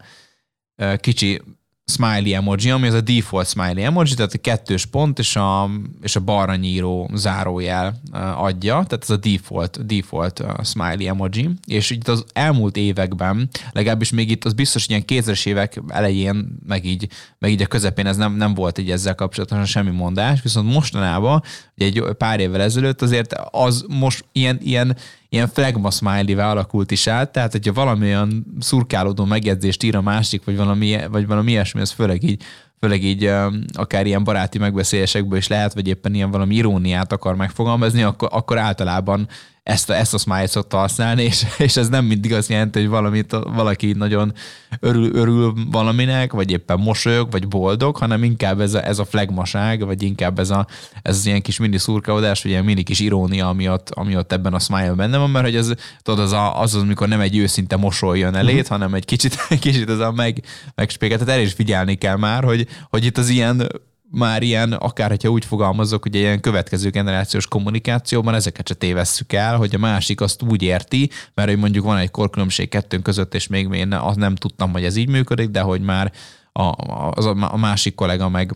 kicsi 0.97 1.41
smiley 1.89 2.34
emoji, 2.34 2.69
ami 2.69 2.88
az 2.88 2.93
a 2.93 3.02
default 3.02 3.47
smiley 3.47 3.84
emoji, 3.84 4.13
tehát 4.13 4.34
a 4.34 4.38
kettős 4.38 4.86
pont 4.86 5.19
és 5.19 5.36
a, 5.36 5.69
és 6.02 6.15
a 6.15 6.19
balra 6.19 6.56
nyíró 6.56 7.10
zárójel 7.13 8.02
adja, 8.36 8.73
tehát 8.73 8.97
ez 9.02 9.10
a 9.10 9.17
default, 9.17 9.86
default 9.86 10.43
smiley 10.63 11.08
emoji, 11.08 11.49
és 11.67 11.89
itt 11.89 12.08
az 12.08 12.23
elmúlt 12.34 12.78
években, 12.78 13.49
legalábbis 13.71 14.12
még 14.12 14.30
itt 14.30 14.45
az 14.45 14.54
biztos, 14.54 14.86
hogy 14.86 15.04
ilyen 15.08 15.23
2000-es 15.23 15.45
évek 15.45 15.82
elején, 15.88 16.58
meg 16.67 16.86
így, 16.86 17.08
meg 17.39 17.52
így 17.52 17.62
a 17.62 17.67
közepén 17.67 18.06
ez 18.06 18.17
nem, 18.17 18.34
nem 18.36 18.54
volt 18.54 18.78
így 18.78 18.91
ezzel 18.91 19.15
kapcsolatosan 19.15 19.65
semmi 19.65 19.91
mondás, 19.91 20.41
viszont 20.41 20.73
mostanában, 20.73 21.43
egy 21.75 22.04
pár 22.17 22.39
évvel 22.39 22.62
ezelőtt 22.62 23.02
azért 23.02 23.34
az 23.52 23.86
most 23.88 24.25
ilyen, 24.32 24.58
ilyen 24.62 24.97
ilyen 25.29 25.47
flagma 25.47 25.91
smiley 25.91 26.39
alakult 26.39 26.91
is 26.91 27.07
át, 27.07 27.31
tehát 27.31 27.51
hogyha 27.51 27.73
valami 27.73 28.05
olyan 28.05 28.45
szurkálódó 28.59 29.25
megjegyzést 29.25 29.83
ír 29.83 29.95
a 29.95 30.01
másik, 30.01 30.45
vagy 30.45 30.57
valami, 30.57 30.97
vagy 31.11 31.27
valami 31.27 31.51
ilyesmi, 31.51 31.81
ez 31.81 31.91
főleg 31.91 32.23
így, 32.23 32.43
főleg 32.79 33.03
így 33.03 33.31
akár 33.73 34.05
ilyen 34.05 34.23
baráti 34.23 34.57
megbeszélésekből 34.57 35.37
is 35.37 35.47
lehet, 35.47 35.73
vagy 35.73 35.87
éppen 35.87 36.13
ilyen 36.13 36.31
valami 36.31 36.55
iróniát 36.55 37.11
akar 37.11 37.35
megfogalmazni, 37.35 38.03
akkor, 38.03 38.29
akkor 38.31 38.57
általában 38.57 39.27
ezt 39.69 39.89
a, 39.89 39.95
ezt 39.95 40.13
a 40.13 40.17
smile 40.17 40.47
szokta 40.47 40.77
használni, 40.77 41.23
és, 41.23 41.45
és 41.58 41.77
ez 41.77 41.89
nem 41.89 42.05
mindig 42.05 42.34
azt 42.34 42.49
jelenti, 42.49 42.79
hogy 42.79 42.89
valamit, 42.89 43.32
valaki 43.32 43.91
nagyon 43.91 44.34
örül, 44.79 45.15
örül 45.15 45.53
valaminek, 45.71 46.34
vagy 46.34 46.51
éppen 46.51 46.79
mosolyog, 46.79 47.32
vagy 47.32 47.47
boldog, 47.47 47.97
hanem 47.97 48.23
inkább 48.23 48.60
ez 48.60 48.73
a, 48.73 48.86
ez 48.86 48.99
a 48.99 49.05
flagmaság, 49.05 49.86
vagy 49.86 50.03
inkább 50.03 50.39
ez, 50.39 50.49
a, 50.49 50.67
ez 51.01 51.17
az 51.17 51.25
ilyen 51.25 51.41
kis 51.41 51.60
mini 51.60 51.77
szurkaudás, 51.77 52.41
vagy 52.41 52.51
ilyen 52.51 52.63
mini 52.63 52.84
kis 52.84 52.99
irónia, 52.99 53.47
ami 53.47 53.69
ott, 53.69 53.89
ami 53.89 54.15
ott 54.15 54.32
ebben 54.32 54.53
a 54.53 54.60
smile 54.60 54.93
benne 54.93 55.17
van, 55.17 55.29
mert 55.29 55.45
hogy 55.45 55.55
ez, 55.55 55.71
tudod, 56.01 56.19
az, 56.19 56.32
a, 56.32 56.62
az, 56.62 56.75
az, 56.75 56.82
amikor 56.82 57.08
nem 57.08 57.19
egy 57.19 57.38
őszinte 57.38 57.75
mosoly 57.75 58.19
jön 58.19 58.36
elét, 58.36 58.53
uh-huh. 58.53 58.69
hanem 58.69 58.93
egy 58.93 59.05
kicsit, 59.05 59.47
kicsit 59.60 59.89
az 59.89 59.99
a 59.99 60.12
meg, 60.12 60.43
megspéket. 60.75 61.19
Tehát 61.19 61.36
el 61.36 61.41
is 61.41 61.53
figyelni 61.53 61.95
kell 61.95 62.17
már, 62.17 62.43
hogy, 62.43 62.67
hogy 62.89 63.05
itt 63.05 63.17
az 63.17 63.29
ilyen 63.29 63.67
már 64.11 64.43
ilyen, 64.43 64.73
akár 64.73 65.09
hogyha 65.09 65.29
úgy 65.29 65.45
fogalmazok, 65.45 66.03
hogy 66.03 66.15
ilyen 66.15 66.39
következő 66.39 66.89
generációs 66.89 67.47
kommunikációban 67.47 68.33
ezeket 68.33 68.67
se 68.67 68.73
tévesszük 68.73 69.33
el, 69.33 69.57
hogy 69.57 69.75
a 69.75 69.79
másik 69.79 70.21
azt 70.21 70.41
úgy 70.41 70.61
érti, 70.61 71.09
mert 71.33 71.49
hogy 71.49 71.57
mondjuk 71.57 71.85
van 71.85 71.97
egy 71.97 72.11
korkülönbség 72.11 72.69
kettőnk 72.69 73.03
között, 73.03 73.33
és 73.33 73.47
még 73.47 73.67
én 73.71 73.93
azt 73.93 74.17
nem 74.17 74.35
tudtam, 74.35 74.71
hogy 74.71 74.83
ez 74.83 74.95
így 74.95 75.09
működik, 75.09 75.49
de 75.49 75.61
hogy 75.61 75.81
már 75.81 76.11
a, 76.51 76.61
a, 76.61 77.51
a 77.51 77.57
másik 77.57 77.95
kollega 77.95 78.29
meg 78.29 78.55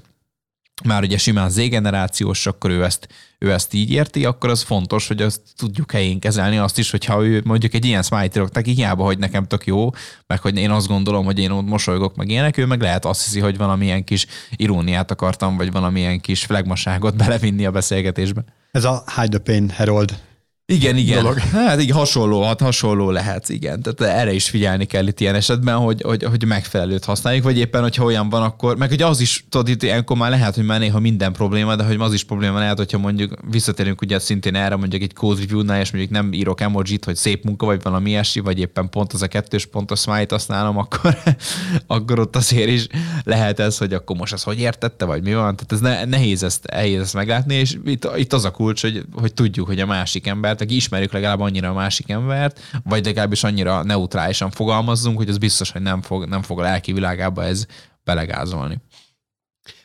már 0.84 1.04
ugye 1.04 1.18
simán 1.18 1.50
Z-generációs, 1.50 2.46
akkor 2.46 2.70
ő 2.70 2.84
ezt, 2.84 3.08
ő 3.40 3.52
ezt 3.52 3.74
így 3.74 3.92
érti, 3.92 4.26
akkor 4.26 4.50
az 4.50 4.62
fontos, 4.62 5.08
hogy 5.08 5.22
azt 5.22 5.42
tudjuk 5.58 5.92
helyén 5.92 6.20
kezelni 6.20 6.58
azt 6.58 6.78
is, 6.78 6.92
hogyha 6.92 7.26
ő 7.26 7.42
mondjuk 7.46 7.74
egy 7.74 7.86
ilyen 7.86 8.04
írok 8.36 8.52
neki, 8.52 8.72
hiába, 8.72 9.04
hogy 9.04 9.18
nekem 9.18 9.46
tök 9.46 9.66
jó, 9.66 9.90
meg 10.28 10.40
hogy 10.40 10.58
én 10.58 10.72
azt 10.72 10.88
gondolom, 10.88 11.26
hogy 11.26 11.40
én 11.40 11.52
ott 11.52 11.68
mosolygok, 11.68 12.16
meg 12.16 12.30
ilyenek, 12.30 12.58
ő 12.58 12.66
meg 12.66 12.82
lehet 12.82 13.06
azt 13.06 13.24
hiszi, 13.24 13.40
hogy 13.40 13.58
valamilyen 13.58 14.04
kis 14.04 14.26
iróniát 14.56 15.12
akartam, 15.12 15.58
vagy 15.58 15.72
valamilyen 15.72 16.20
kis 16.20 16.46
flagmaságot 16.46 17.16
belevinni 17.16 17.66
a 17.66 17.72
beszélgetésbe. 17.72 18.44
Ez 18.72 18.84
a 18.84 19.04
Hide 19.16 19.38
the 19.38 19.40
Pain 19.40 19.70
Herald 19.70 20.20
igen, 20.66 20.98
igen. 20.98 21.22
Dolog. 21.22 21.38
Hát 21.38 21.82
igen, 21.82 21.96
hasonló, 21.96 22.44
hát 22.44 22.62
hasonló 22.62 23.10
lehet, 23.10 23.50
igen. 23.50 23.82
Tehát 23.82 24.18
erre 24.18 24.34
is 24.34 24.50
figyelni 24.50 24.86
kell 24.86 25.08
itt 25.08 25.20
ilyen 25.20 25.36
esetben, 25.36 25.76
hogy, 25.76 26.02
hogy, 26.02 26.24
hogy 26.24 26.46
megfelelőt 26.46 27.06
használjuk, 27.06 27.44
vagy 27.44 27.58
éppen, 27.58 27.82
hogyha 27.82 28.04
olyan 28.04 28.30
van, 28.30 28.44
akkor, 28.44 28.78
meg 28.78 28.90
hogy 28.90 29.02
az 29.02 29.20
is, 29.20 29.46
tudod, 29.50 29.68
itt 29.68 29.84
ilyenkor 29.84 30.18
már 30.18 30.30
lehet, 30.30 30.56
hogy 30.56 30.66
már 30.66 30.80
néha 30.80 31.00
minden 31.00 31.34
probléma, 31.34 31.76
de 31.76 31.84
hogy 31.84 31.98
az 32.00 32.14
is 32.14 32.24
probléma 32.24 32.60
lehet, 32.60 32.78
hogyha 32.78 32.98
mondjuk 32.98 33.34
visszatérünk 33.50 34.02
ugye 34.02 34.20
szintén 34.20 34.56
erre 34.56 34.76
mondjuk 34.76 35.02
egy 35.02 35.14
code 35.14 35.40
review-nál, 35.40 35.80
és 35.80 35.92
mondjuk 35.92 36.14
nem 36.14 36.34
írok 36.34 36.62
emojit, 36.62 37.06
hogy 37.06 37.16
szép 37.16 37.44
munka, 37.44 37.66
vagy 37.66 37.82
valami 37.82 38.10
ilyesmi, 38.10 38.42
vagy 38.42 38.60
éppen 38.60 38.90
pont 38.90 39.14
az 39.14 39.22
a 39.22 39.28
kettős 39.28 39.66
pont 39.66 39.92
a 39.92 39.96
smite 39.96 40.36
használom, 40.36 40.78
akkor, 40.78 41.18
akkor 41.88 42.20
ott 42.20 42.36
azért 42.36 42.70
is 42.70 42.88
lehet 43.24 43.60
ez, 43.60 43.78
hogy 43.78 43.94
akkor 43.94 44.16
most 44.16 44.34
ez 44.34 44.44
hogy 44.44 44.60
értette, 44.60 45.06
vagy 45.06 45.24
mi 45.24 45.34
van. 45.34 45.56
Tehát 45.56 45.72
ez 45.72 45.80
ne, 45.80 46.06
nehéz, 46.06 46.44
ezt, 46.44 46.68
nehéz 46.72 47.02
ezt 47.02 47.14
meglátni, 47.14 47.56
és 47.56 47.78
itt, 47.86 48.08
itt 48.16 48.34
az 48.34 48.46
a 48.46 48.52
kulcs, 48.52 48.82
hogy, 48.82 49.04
hogy 49.14 49.34
tudjuk, 49.34 49.68
hogy 49.68 49.80
a 49.80 49.86
másik 49.86 50.28
embert, 50.54 50.62
aki 50.62 50.76
ismerjük 50.76 51.12
legalább 51.12 51.40
annyira 51.40 51.70
a 51.70 51.74
másik 51.74 52.10
embert, 52.10 52.60
vagy 52.84 53.06
legalábbis 53.06 53.44
annyira 53.44 53.84
neutrálisan 53.84 54.52
fogalmazzunk, 54.52 55.18
hogy 55.18 55.30
az 55.30 55.38
biztos, 55.38 55.72
hogy 55.72 55.82
nem 55.82 56.02
fog, 56.02 56.26
nem 56.26 56.42
fog 56.42 56.60
a 56.60 56.62
lelki 56.62 56.94
világába 56.94 57.44
ez 57.44 57.66
belegázolni. 58.04 58.78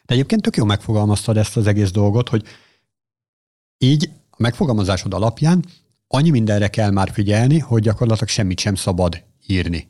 De 0.05 0.15
egyébként 0.15 0.43
tök 0.43 0.57
jó 0.57 0.65
megfogalmaztad 0.65 1.37
ezt 1.37 1.57
az 1.57 1.67
egész 1.67 1.91
dolgot, 1.91 2.29
hogy 2.29 2.45
így 3.79 4.11
a 4.31 4.37
megfogalmazásod 4.39 5.15
alapján 5.15 5.65
annyi 6.07 6.31
mindenre 6.31 6.69
kell 6.69 6.91
már 6.91 7.11
figyelni, 7.13 7.59
hogy 7.59 7.83
gyakorlatilag 7.83 8.29
semmit 8.29 8.59
sem 8.59 8.75
szabad 8.75 9.25
írni. 9.47 9.89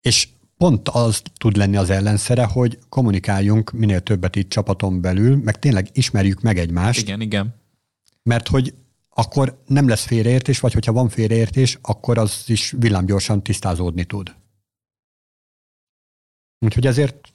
És 0.00 0.28
pont 0.56 0.88
az 0.88 1.22
tud 1.38 1.56
lenni 1.56 1.76
az 1.76 1.90
ellenszere, 1.90 2.44
hogy 2.44 2.78
kommunikáljunk 2.88 3.70
minél 3.70 4.00
többet 4.00 4.36
itt 4.36 4.48
csapaton 4.50 5.00
belül, 5.00 5.36
meg 5.36 5.58
tényleg 5.58 5.88
ismerjük 5.92 6.40
meg 6.40 6.58
egymást. 6.58 7.00
Igen, 7.00 7.20
igen. 7.20 7.54
Mert 8.22 8.48
hogy 8.48 8.74
akkor 9.20 9.62
nem 9.66 9.88
lesz 9.88 10.04
félreértés, 10.04 10.60
vagy 10.60 10.72
hogyha 10.72 10.92
van 10.92 11.08
félreértés, 11.08 11.78
akkor 11.82 12.18
az 12.18 12.42
is 12.46 12.74
villámgyorsan 12.78 13.42
tisztázódni 13.42 14.04
tud. 14.04 14.34
Úgyhogy 16.58 16.86
ezért 16.86 17.32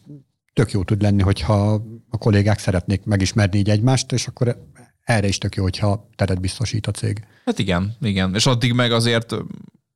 tök 0.54 0.71
jó 0.71 0.84
tud 0.84 1.02
lenni, 1.02 1.21
hogyha 1.21 1.74
a 2.10 2.17
kollégák 2.17 2.60
szeretnék 2.60 3.04
megismerni 3.04 3.58
így 3.58 3.69
egymást, 3.69 4.12
és 4.12 4.28
akkor 4.28 4.69
erre 5.04 5.28
is 5.28 5.38
tök 5.38 5.56
jó, 5.56 5.63
hogyha 5.63 6.10
teret 6.15 6.41
biztosít 6.41 6.88
a 6.88 6.91
cég. 6.91 7.28
Hát 7.45 7.60
igen, 7.60 7.95
igen. 8.02 8.34
És 8.36 8.45
addig 8.45 8.74
meg 8.74 8.91
azért 8.91 9.36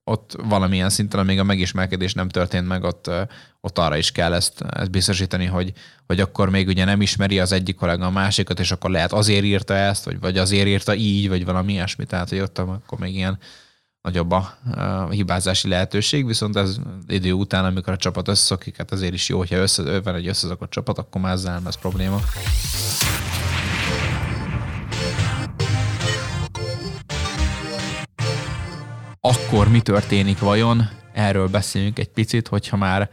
ott 0.10 0.36
valamilyen 0.44 0.90
szinten, 0.90 1.20
amíg 1.20 1.40
a 1.40 1.44
megismerkedés 1.44 2.14
nem 2.14 2.30
történt 2.30 2.68
meg, 2.68 2.84
ott, 2.84 3.10
ott 3.62 3.78
arra 3.78 3.98
is 3.98 4.12
kell 4.12 4.34
ezt, 4.34 4.62
ezt 4.62 4.92
biztosítani, 4.92 5.46
hogy, 5.46 5.74
hogy 6.08 6.20
akkor 6.20 6.50
még 6.50 6.68
ugye 6.68 6.86
nem 6.86 7.02
ismeri 7.02 7.40
az 7.40 7.52
egyik 7.52 7.76
kollega 7.76 8.06
a 8.06 8.10
másikat, 8.10 8.60
és 8.60 8.72
akkor 8.72 8.90
lehet 8.90 9.14
azért 9.14 9.44
írta 9.44 9.74
ezt, 9.74 10.06
vagy, 10.06 10.20
vagy 10.20 10.38
azért 10.38 10.68
írta 10.68 10.96
így, 10.96 11.30
vagy 11.30 11.46
valami 11.46 11.72
ilyesmi, 11.72 12.06
tehát 12.06 12.30
hogy 12.30 12.40
ott 12.40 12.58
akkor 12.58 13.00
még 13.00 13.16
ilyen 13.16 13.38
nagyobb 14.02 14.32
a, 14.32 14.58
a 14.76 15.10
hibázási 15.10 15.68
lehetőség, 15.68 16.26
viszont 16.26 16.56
ez 16.56 16.78
idő 17.08 17.32
után, 17.32 17.66
amikor 17.66 17.94
a 17.94 17.98
csapat 17.98 18.28
összeszokik, 18.28 18.78
hát 18.78 18.92
azért 18.92 19.14
is 19.14 19.30
jó, 19.30 19.38
hogyha 19.38 19.56
össze, 19.56 20.00
van 20.00 20.16
egy 20.16 20.28
összeszokott 20.28 20.70
csapat, 20.70 20.98
akkor 20.98 21.22
már 21.22 21.34
ezzel 21.34 21.54
nem 21.54 21.64
lesz 21.64 21.78
probléma. 21.78 22.22
Akkor 29.20 29.68
mi 29.70 29.82
történik 29.82 30.40
vajon? 30.40 30.90
Erről 31.14 31.48
beszélünk 31.48 32.00
egy 32.00 32.10
picit, 32.10 32.48
hogyha 32.48 32.78
már 32.78 33.10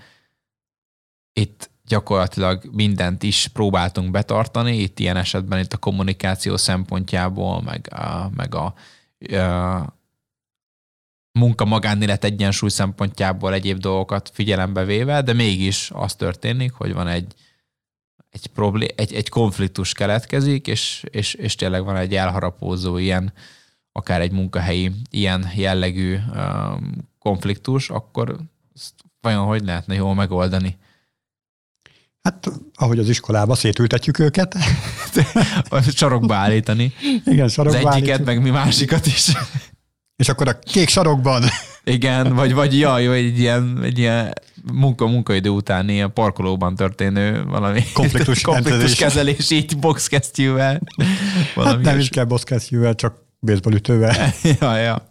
itt 1.32 1.70
gyakorlatilag 1.84 2.64
mindent 2.72 3.22
is 3.22 3.48
próbáltunk 3.52 4.10
betartani, 4.10 4.76
itt 4.76 4.98
ilyen 4.98 5.16
esetben 5.16 5.58
itt 5.58 5.72
a 5.72 5.76
kommunikáció 5.76 6.56
szempontjából, 6.56 7.62
meg 7.62 7.88
a, 7.92 8.30
meg 8.36 8.54
a, 8.54 8.74
a 9.36 9.96
munka 11.38 11.64
magánélet 11.64 12.24
egyensúly 12.24 12.68
szempontjából 12.68 13.52
egyéb 13.54 13.78
dolgokat 13.78 14.30
figyelembe 14.32 14.84
véve, 14.84 15.22
de 15.22 15.32
mégis 15.32 15.90
az 15.94 16.14
történik, 16.14 16.72
hogy 16.72 16.92
van 16.92 17.08
egy, 17.08 17.34
egy, 18.30 18.46
problém, 18.46 18.88
egy, 18.96 19.14
egy 19.14 19.28
konfliktus 19.28 19.92
keletkezik, 19.92 20.66
és, 20.66 21.04
és, 21.10 21.34
és 21.34 21.54
tényleg 21.54 21.84
van 21.84 21.96
egy 21.96 22.14
elharapózó 22.14 22.96
ilyen 22.96 23.32
akár 23.96 24.20
egy 24.20 24.32
munkahelyi 24.32 24.92
ilyen 25.10 25.50
jellegű 25.54 26.16
konfliktus, 27.18 27.90
akkor 27.90 28.36
ezt 28.74 28.94
vajon 29.20 29.46
hogy 29.46 29.64
lehetne 29.64 29.94
jól 29.94 30.14
megoldani? 30.14 30.76
Hát, 32.22 32.50
ahogy 32.74 32.98
az 32.98 33.08
iskolába 33.08 33.54
szétültetjük 33.54 34.18
őket. 34.18 34.56
sarokba 35.94 36.34
állítani. 36.34 36.92
Igen, 37.24 37.48
sarokba 37.48 37.78
Az 37.78 37.84
egyiket, 37.84 38.14
állítjuk. 38.14 38.26
meg 38.26 38.42
mi 38.42 38.50
másikat 38.50 39.06
is. 39.06 39.32
És 40.16 40.28
akkor 40.28 40.48
a 40.48 40.58
kék 40.58 40.88
sarokban 40.88 41.42
Igen, 41.84 42.34
vagy, 42.34 42.54
vagy 42.54 42.78
jaj, 42.78 43.06
vagy 43.06 43.16
egy 43.16 43.38
ilyen, 43.38 43.80
egy 43.82 43.98
ilyen 43.98 44.32
munka, 44.72 45.06
munkaidő 45.06 45.48
után 45.48 45.88
ilyen 45.88 46.12
parkolóban 46.12 46.74
történő 46.74 47.44
valami 47.44 47.82
konfliktus, 47.92 48.40
konfliktus 48.52 48.94
kezelés 48.94 49.50
így 49.50 49.78
boxkesztyűvel. 49.78 50.80
Hát 51.54 51.80
nem 51.80 51.98
is 51.98 52.08
kell 52.08 52.24
boxkesztyűvel, 52.24 52.94
csak 52.94 53.24
baseballütővel. 53.46 54.32
ja, 54.60 54.76
ja. 54.76 55.10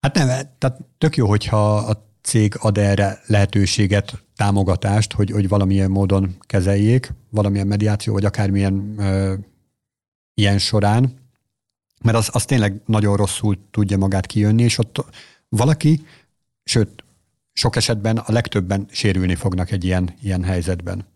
Hát 0.00 0.14
nem, 0.14 0.26
tehát 0.58 0.80
tök 0.98 1.16
jó, 1.16 1.28
hogyha 1.28 1.76
a 1.76 2.06
cég 2.22 2.54
ad 2.58 2.78
erre 2.78 3.20
lehetőséget, 3.26 4.22
támogatást, 4.36 5.12
hogy, 5.12 5.30
hogy 5.30 5.48
valamilyen 5.48 5.90
módon 5.90 6.36
kezeljék, 6.40 7.12
valamilyen 7.30 7.66
mediáció, 7.66 8.12
vagy 8.12 8.24
akármilyen 8.24 8.94
ö, 8.98 9.34
ilyen 10.34 10.58
során, 10.58 11.14
mert 12.02 12.16
az, 12.16 12.28
az 12.32 12.44
tényleg 12.44 12.80
nagyon 12.86 13.16
rosszul 13.16 13.58
tudja 13.70 13.98
magát 13.98 14.26
kijönni, 14.26 14.62
és 14.62 14.78
ott 14.78 15.04
valaki, 15.48 16.06
sőt, 16.64 17.04
sok 17.52 17.76
esetben 17.76 18.16
a 18.16 18.32
legtöbben 18.32 18.86
sérülni 18.90 19.34
fognak 19.34 19.70
egy 19.70 19.84
ilyen, 19.84 20.14
ilyen 20.22 20.44
helyzetben. 20.44 21.06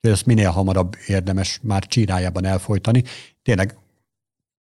Ezt 0.00 0.26
minél 0.26 0.50
hamarabb 0.50 0.96
érdemes 1.06 1.58
már 1.62 1.86
csírájában 1.86 2.44
elfolytani. 2.44 3.04
Tényleg 3.42 3.76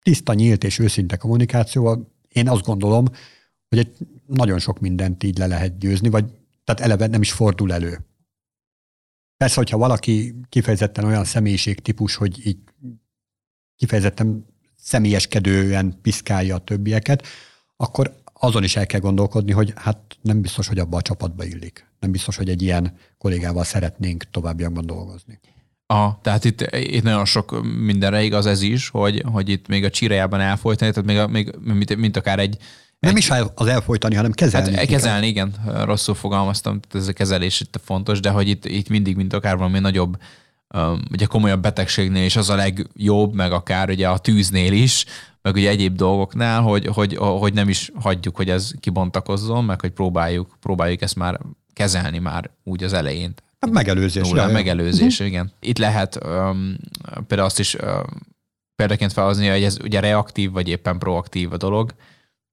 tiszta, 0.09 0.33
nyílt 0.33 0.63
és 0.63 0.79
őszinte 0.79 1.17
kommunikációval 1.17 2.11
én 2.29 2.49
azt 2.49 2.65
gondolom, 2.65 3.05
hogy 3.69 3.77
egy 3.77 3.97
nagyon 4.25 4.59
sok 4.59 4.79
mindent 4.79 5.23
így 5.23 5.37
le 5.37 5.47
lehet 5.47 5.77
győzni, 5.77 6.09
vagy 6.09 6.25
tehát 6.63 6.81
eleve 6.81 7.07
nem 7.07 7.21
is 7.21 7.31
fordul 7.31 7.73
elő. 7.73 8.05
Persze, 9.37 9.55
hogyha 9.55 9.77
valaki 9.77 10.35
kifejezetten 10.49 11.05
olyan 11.05 11.23
személyiségtípus, 11.23 12.15
hogy 12.15 12.47
így 12.47 12.57
kifejezetten 13.75 14.45
személyeskedően 14.75 15.99
piszkálja 16.01 16.55
a 16.55 16.63
többieket, 16.63 17.23
akkor 17.77 18.21
azon 18.33 18.63
is 18.63 18.75
el 18.75 18.85
kell 18.85 18.99
gondolkodni, 18.99 19.51
hogy 19.51 19.73
hát 19.75 20.17
nem 20.21 20.41
biztos, 20.41 20.67
hogy 20.67 20.79
abba 20.79 20.97
a 20.97 21.01
csapatba 21.01 21.43
illik. 21.43 21.85
Nem 21.99 22.11
biztos, 22.11 22.35
hogy 22.35 22.49
egy 22.49 22.61
ilyen 22.61 22.97
kollégával 23.17 23.63
szeretnénk 23.63 24.23
továbbiakban 24.31 24.85
dolgozni. 24.85 25.39
A, 25.93 26.21
tehát 26.21 26.45
itt, 26.45 26.61
itt 26.75 27.03
nagyon 27.03 27.25
sok 27.25 27.61
mindenre 27.85 28.23
igaz 28.23 28.45
ez 28.45 28.61
is, 28.61 28.89
hogy, 28.89 29.23
hogy 29.31 29.49
itt 29.49 29.67
még 29.67 29.83
a 29.83 29.89
csírájában 29.89 30.39
elfolytani, 30.39 30.91
tehát 30.91 31.07
még, 31.07 31.17
a, 31.17 31.27
még 31.27 31.55
mint, 31.63 31.95
mint 31.95 32.17
akár 32.17 32.39
egy, 32.39 32.57
nem 32.99 33.17
is 33.17 33.29
az 33.55 33.67
elfolytani, 33.67 34.15
hanem 34.15 34.31
kezelni. 34.31 34.75
Hát, 34.75 34.85
kezelni, 34.85 35.27
igen, 35.27 35.53
rosszul 35.83 36.15
fogalmaztam, 36.15 36.79
ez 36.93 37.07
a 37.07 37.13
kezelés 37.13 37.61
itt 37.61 37.79
fontos, 37.83 38.19
de 38.19 38.29
hogy 38.29 38.47
itt, 38.47 38.65
itt 38.65 38.89
mindig, 38.89 39.15
mint 39.15 39.33
akár 39.33 39.57
valami 39.57 39.79
nagyobb, 39.79 40.17
um, 40.75 41.01
ugye 41.11 41.25
komolyabb 41.25 41.61
betegségnél 41.61 42.25
is 42.25 42.35
az 42.35 42.49
a 42.49 42.55
legjobb, 42.55 43.33
meg 43.33 43.51
akár 43.51 43.89
ugye 43.89 44.07
a 44.07 44.17
tűznél 44.17 44.73
is, 44.73 45.05
meg 45.41 45.55
ugye 45.55 45.69
egyéb 45.69 45.95
dolgoknál, 45.95 46.61
hogy, 46.61 46.87
hogy, 46.87 47.15
hogy 47.15 47.53
nem 47.53 47.69
is 47.69 47.91
hagyjuk, 47.99 48.35
hogy 48.35 48.49
ez 48.49 48.71
kibontakozzon, 48.79 49.63
meg 49.63 49.81
hogy 49.81 49.91
próbáljuk, 49.91 50.57
próbáljuk 50.59 51.01
ezt 51.01 51.15
már 51.15 51.39
kezelni 51.73 52.19
már 52.19 52.49
úgy 52.63 52.83
az 52.83 52.93
elején. 52.93 53.33
A 53.59 53.69
megelőzés. 53.69 54.27
Nulla, 54.27 54.47
ja, 54.47 54.53
megelőzés, 54.53 55.13
uh-huh. 55.13 55.27
igen. 55.27 55.51
Itt 55.59 55.77
lehet 55.77 56.25
um, 56.25 56.77
például 57.27 57.47
azt 57.47 57.59
is 57.59 57.73
um, 57.73 58.03
példaként 58.75 59.13
felhozni, 59.13 59.47
hogy 59.47 59.63
ez 59.63 59.77
ugye 59.83 59.99
reaktív, 59.99 60.51
vagy 60.51 60.67
éppen 60.67 60.99
proaktív 60.99 61.53
a 61.53 61.57
dolog. 61.57 61.93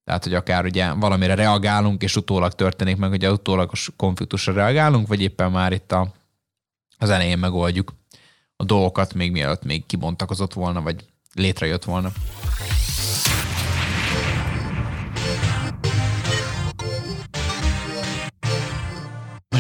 Tehát, 0.05 0.25
hogy 0.25 0.35
akár 0.35 0.65
ugye 0.65 0.93
valamire 0.93 1.35
reagálunk, 1.35 2.03
és 2.03 2.17
utólag 2.17 2.53
történik 2.53 2.97
meg, 2.97 3.11
hogy 3.11 3.25
a 3.25 3.33
utólagos 3.33 3.91
konfliktusra 3.97 4.53
reagálunk, 4.53 5.07
vagy 5.07 5.21
éppen 5.21 5.51
már 5.51 5.73
itt 5.73 5.93
a, 5.93 6.13
az 6.99 7.11
elején 7.11 7.39
megoldjuk 7.39 7.95
a 8.57 8.65
dolgokat, 8.65 9.15
még 9.15 9.31
mielőtt 9.31 9.65
még 9.65 9.87
kibontakozott 9.87 10.53
volna, 10.53 10.83
vagy 10.83 11.05
létrejött 11.35 11.85
volna. 11.85 12.13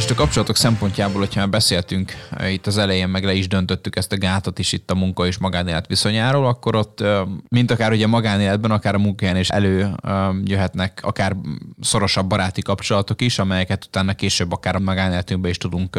Most 0.06 0.18
a 0.18 0.22
kapcsolatok 0.22 0.56
szempontjából, 0.56 1.20
hogyha 1.20 1.40
már 1.40 1.48
beszéltünk 1.48 2.12
eh, 2.30 2.52
itt 2.52 2.66
az 2.66 2.78
elején, 2.78 3.08
meg 3.08 3.24
le 3.24 3.34
is 3.34 3.48
döntöttük 3.48 3.96
ezt 3.96 4.12
a 4.12 4.16
gátat 4.18 4.58
is 4.58 4.72
itt 4.72 4.90
a 4.90 4.94
munka 4.94 5.26
és 5.26 5.38
magánélet 5.38 5.86
viszonyáról, 5.86 6.46
akkor 6.46 6.76
ott 6.76 7.00
eh, 7.00 7.20
mint 7.48 7.70
akár 7.70 7.92
ugye 7.92 8.06
magánéletben, 8.06 8.70
akár 8.70 8.94
a 8.94 8.98
munkahelyen 8.98 9.40
is 9.40 9.48
előjöhetnek 9.48 11.00
eh, 11.02 11.08
akár 11.08 11.36
szorosabb 11.80 12.26
baráti 12.26 12.62
kapcsolatok 12.62 13.20
is, 13.20 13.38
amelyeket 13.38 13.84
utána 13.84 14.14
később 14.14 14.52
akár 14.52 14.74
a 14.74 14.78
magánéletünkben 14.78 15.50
is 15.50 15.58
tudunk 15.58 15.98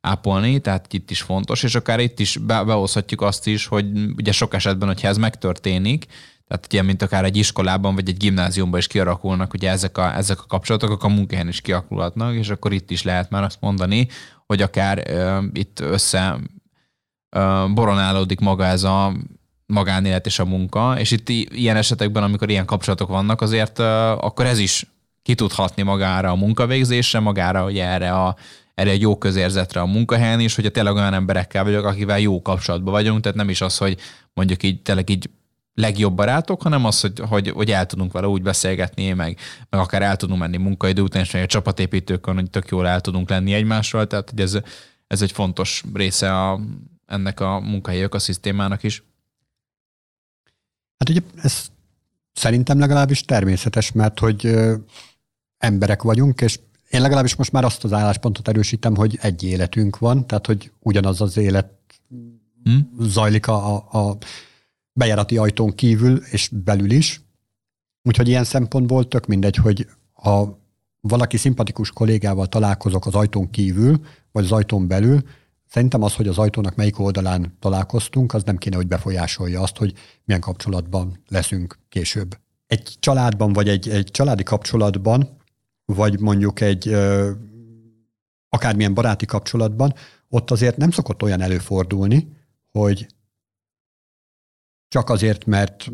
ápolni, 0.00 0.60
tehát 0.60 0.92
itt 0.92 1.10
is 1.10 1.22
fontos, 1.22 1.62
és 1.62 1.74
akár 1.74 2.00
itt 2.00 2.20
is 2.20 2.36
behozhatjuk 2.46 3.20
azt 3.22 3.46
is, 3.46 3.66
hogy 3.66 3.86
ugye 4.16 4.32
sok 4.32 4.54
esetben, 4.54 4.88
hogyha 4.88 5.08
ez 5.08 5.16
megtörténik, 5.16 6.06
tehát 6.48 6.66
ugye, 6.66 6.82
mint 6.82 7.02
akár 7.02 7.24
egy 7.24 7.36
iskolában 7.36 7.94
vagy 7.94 8.08
egy 8.08 8.16
gimnáziumban 8.16 8.78
is 8.78 8.86
kialakulnak 8.86 9.54
ugye 9.54 9.70
ezek 9.70 9.98
a, 9.98 10.16
ezek 10.16 10.40
a 10.40 10.46
kapcsolatok, 10.46 11.04
a 11.04 11.08
munkahelyen 11.08 11.48
is 11.48 11.60
kialakulhatnak, 11.60 12.34
és 12.34 12.48
akkor 12.48 12.72
itt 12.72 12.90
is 12.90 13.02
lehet 13.02 13.30
már 13.30 13.42
azt 13.42 13.60
mondani, 13.60 14.08
hogy 14.46 14.62
akár 14.62 15.04
uh, 15.10 15.44
itt 15.52 15.80
össze 15.80 16.38
uh, 17.36 17.72
boronálódik 17.72 18.40
maga 18.40 18.64
ez 18.64 18.82
a 18.82 19.12
magánélet 19.66 20.26
és 20.26 20.38
a 20.38 20.44
munka, 20.44 20.98
és 20.98 21.10
itt 21.10 21.28
ilyen 21.28 21.76
esetekben, 21.76 22.22
amikor 22.22 22.50
ilyen 22.50 22.66
kapcsolatok 22.66 23.08
vannak, 23.08 23.40
azért 23.40 23.78
uh, 23.78 23.86
akkor 24.24 24.46
ez 24.46 24.58
is 24.58 24.86
ki 25.22 25.34
tud 25.34 25.52
hatni 25.52 25.82
magára 25.82 26.30
a 26.30 26.36
munkavégzésre, 26.36 27.20
magára 27.20 27.64
ugye 27.64 27.84
erre 27.84 28.12
a 28.12 28.36
erre 28.74 28.90
egy 28.90 29.00
jó 29.00 29.18
közérzetre 29.18 29.80
a 29.80 29.86
munkahelyen 29.86 30.40
is, 30.40 30.54
hogyha 30.54 30.70
tényleg 30.70 30.94
olyan 30.94 31.14
emberekkel 31.14 31.64
vagyok, 31.64 31.84
akivel 31.84 32.18
jó 32.18 32.42
kapcsolatban 32.42 32.92
vagyunk, 32.92 33.20
tehát 33.20 33.36
nem 33.36 33.48
is 33.48 33.60
az, 33.60 33.76
hogy 33.76 33.98
mondjuk 34.34 34.62
így 34.62 34.82
tényleg 34.82 35.10
így 35.10 35.30
legjobb 35.78 36.14
barátok, 36.14 36.62
hanem 36.62 36.84
az, 36.84 37.00
hogy, 37.00 37.18
hogy, 37.18 37.48
hogy 37.48 37.70
el 37.70 37.86
tudunk 37.86 38.12
vele 38.12 38.26
úgy 38.26 38.42
beszélgetni, 38.42 39.12
meg, 39.12 39.38
meg 39.70 39.80
akár 39.80 40.02
el 40.02 40.16
tudunk 40.16 40.40
menni 40.40 40.56
munkaidő 40.56 41.02
után, 41.02 41.22
és 41.22 41.34
a 41.34 41.46
csapatépítőkön, 41.46 42.34
hogy 42.34 42.50
tök 42.50 42.68
jól 42.68 42.86
el 42.86 43.00
tudunk 43.00 43.28
lenni 43.28 43.52
egymásról, 43.52 44.06
tehát 44.06 44.30
hogy 44.30 44.40
ez, 44.40 44.58
ez 45.06 45.22
egy 45.22 45.32
fontos 45.32 45.84
része 45.94 46.42
a, 46.42 46.60
ennek 47.06 47.40
a 47.40 47.60
munkahelyi 47.60 48.02
ökoszisztémának 48.02 48.82
is. 48.82 49.02
Hát 50.98 51.08
ugye 51.08 51.20
ez 51.42 51.66
szerintem 52.32 52.78
legalábbis 52.78 53.22
természetes, 53.22 53.92
mert 53.92 54.18
hogy 54.18 54.56
emberek 55.58 56.02
vagyunk, 56.02 56.40
és 56.40 56.58
én 56.90 57.00
legalábbis 57.00 57.34
most 57.34 57.52
már 57.52 57.64
azt 57.64 57.84
az 57.84 57.92
álláspontot 57.92 58.48
erősítem, 58.48 58.96
hogy 58.96 59.18
egy 59.20 59.42
életünk 59.42 59.98
van, 59.98 60.26
tehát 60.26 60.46
hogy 60.46 60.72
ugyanaz 60.78 61.20
az 61.20 61.36
élet 61.36 61.70
hmm? 62.64 62.90
zajlik 63.00 63.46
a, 63.46 63.76
a, 63.76 63.98
a 63.98 64.16
bejárati 64.98 65.36
ajtón 65.36 65.74
kívül 65.74 66.16
és 66.16 66.50
belül 66.64 66.90
is. 66.90 67.20
Úgyhogy 68.02 68.28
ilyen 68.28 68.44
szempontból 68.44 69.08
tök 69.08 69.26
mindegy, 69.26 69.56
hogy 69.56 69.86
ha 70.12 70.58
valaki 71.00 71.36
szimpatikus 71.36 71.90
kollégával 71.90 72.46
találkozok 72.46 73.06
az 73.06 73.14
ajtón 73.14 73.50
kívül, 73.50 74.00
vagy 74.32 74.44
az 74.44 74.52
ajtón 74.52 74.88
belül, 74.88 75.22
szerintem 75.66 76.02
az, 76.02 76.14
hogy 76.14 76.28
az 76.28 76.38
ajtónak 76.38 76.74
melyik 76.74 76.98
oldalán 76.98 77.56
találkoztunk, 77.60 78.34
az 78.34 78.42
nem 78.42 78.56
kéne, 78.56 78.76
hogy 78.76 78.86
befolyásolja 78.86 79.62
azt, 79.62 79.76
hogy 79.76 79.92
milyen 80.24 80.40
kapcsolatban 80.40 81.22
leszünk 81.28 81.78
később. 81.88 82.38
Egy 82.66 82.96
családban, 83.00 83.52
vagy 83.52 83.68
egy, 83.68 83.88
egy 83.88 84.10
családi 84.10 84.42
kapcsolatban, 84.42 85.36
vagy 85.84 86.20
mondjuk 86.20 86.60
egy 86.60 86.88
ö, 86.88 87.30
akármilyen 88.48 88.94
baráti 88.94 89.26
kapcsolatban, 89.26 89.94
ott 90.28 90.50
azért 90.50 90.76
nem 90.76 90.90
szokott 90.90 91.22
olyan 91.22 91.40
előfordulni, 91.40 92.36
hogy 92.70 93.06
csak 94.88 95.10
azért, 95.10 95.46
mert 95.46 95.90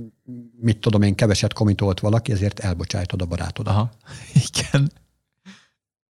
mit 0.61 0.79
tudom 0.79 1.03
én, 1.03 1.15
keveset 1.15 1.53
komitolt 1.53 2.01
valaki, 2.01 2.33
ezért 2.33 2.61
elbocsájtod 2.61 3.23
a 3.23 3.27
barátodat. 3.27 3.75
Aha, 3.75 3.91
igen. 4.49 4.93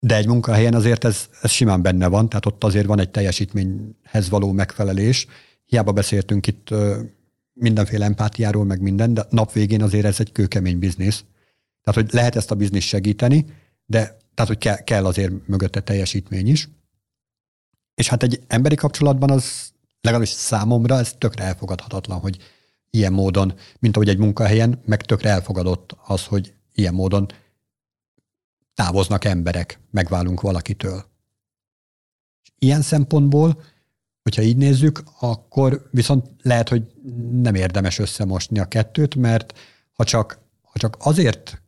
De 0.00 0.16
egy 0.16 0.26
munkahelyen 0.26 0.74
azért 0.74 1.04
ez, 1.04 1.28
ez 1.42 1.50
simán 1.50 1.82
benne 1.82 2.06
van, 2.06 2.28
tehát 2.28 2.46
ott 2.46 2.64
azért 2.64 2.86
van 2.86 3.00
egy 3.00 3.10
teljesítményhez 3.10 4.28
való 4.28 4.52
megfelelés. 4.52 5.26
Hiába 5.64 5.92
beszéltünk 5.92 6.46
itt 6.46 6.68
mindenféle 7.52 8.04
empátiáról, 8.04 8.64
meg 8.64 8.80
minden, 8.80 9.14
de 9.14 9.26
nap 9.30 9.52
végén 9.52 9.82
azért 9.82 10.04
ez 10.04 10.20
egy 10.20 10.32
kőkemény 10.32 10.78
biznisz. 10.78 11.24
Tehát, 11.82 12.02
hogy 12.02 12.12
lehet 12.12 12.36
ezt 12.36 12.50
a 12.50 12.54
biznisz 12.54 12.84
segíteni, 12.84 13.44
de 13.86 14.16
tehát, 14.34 14.52
hogy 14.52 14.58
kell, 14.58 14.76
kell 14.76 15.04
azért 15.04 15.46
mögötte 15.46 15.80
teljesítmény 15.80 16.48
is. 16.48 16.68
És 17.94 18.08
hát 18.08 18.22
egy 18.22 18.40
emberi 18.46 18.74
kapcsolatban 18.74 19.30
az 19.30 19.72
legalábbis 20.00 20.28
számomra 20.28 20.98
ez 20.98 21.14
tökre 21.18 21.44
elfogadhatatlan, 21.44 22.18
hogy 22.18 22.38
ilyen 22.90 23.12
módon, 23.12 23.54
mint 23.78 23.96
ahogy 23.96 24.08
egy 24.08 24.18
munkahelyen, 24.18 24.82
meg 24.84 25.02
tökre 25.02 25.30
elfogadott 25.30 25.96
az, 26.06 26.24
hogy 26.24 26.54
ilyen 26.74 26.94
módon 26.94 27.26
távoznak 28.74 29.24
emberek, 29.24 29.80
megválunk 29.90 30.40
valakitől. 30.40 31.04
Ilyen 32.58 32.82
szempontból, 32.82 33.62
hogyha 34.22 34.42
így 34.42 34.56
nézzük, 34.56 35.02
akkor 35.20 35.88
viszont 35.90 36.30
lehet, 36.42 36.68
hogy 36.68 36.82
nem 37.32 37.54
érdemes 37.54 37.98
összemosni 37.98 38.58
a 38.58 38.64
kettőt, 38.64 39.14
mert 39.14 39.58
ha 39.92 40.04
csak, 40.04 40.38
ha 40.62 40.78
csak 40.78 40.96
azért 40.98 41.62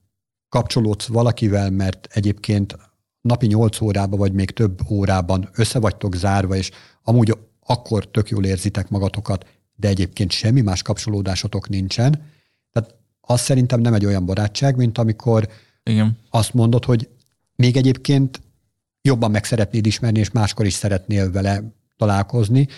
kapcsolódsz 0.49 1.07
valakivel, 1.07 1.71
mert 1.71 2.09
egyébként 2.11 2.77
napi 3.21 3.47
8 3.47 3.81
órában, 3.81 4.19
vagy 4.19 4.33
még 4.33 4.51
több 4.51 4.81
órában 4.91 5.49
össze 5.53 5.79
vagytok 5.79 6.15
zárva, 6.15 6.57
és 6.57 6.71
amúgy 7.03 7.39
akkor 7.67 8.11
tök 8.11 8.29
jól 8.29 8.45
érzitek 8.45 8.89
magatokat, 8.89 9.47
de 9.81 9.89
egyébként 9.89 10.31
semmi 10.31 10.61
más 10.61 10.83
kapcsolódásotok 10.83 11.69
nincsen. 11.69 12.27
Tehát 12.73 12.95
az 13.21 13.41
szerintem 13.41 13.81
nem 13.81 13.95
egy 13.95 14.07
olyan 14.07 14.27
barátság, 14.27 14.77
mint 14.77 14.99
amikor 14.99 15.49
Igen. 15.83 16.19
azt 16.31 16.55
mondod, 16.55 16.85
hogy 16.85 17.09
még 17.57 17.77
egyébként 17.77 18.41
jobban 19.03 19.31
meg 19.31 19.45
szeretnéd 19.45 19.87
ismerni, 19.87 20.19
és 20.19 20.31
máskor 20.31 20.67
is 20.67 20.73
szeretnél 20.73 21.31
vele 21.31 21.63
találkozni, 21.97 22.69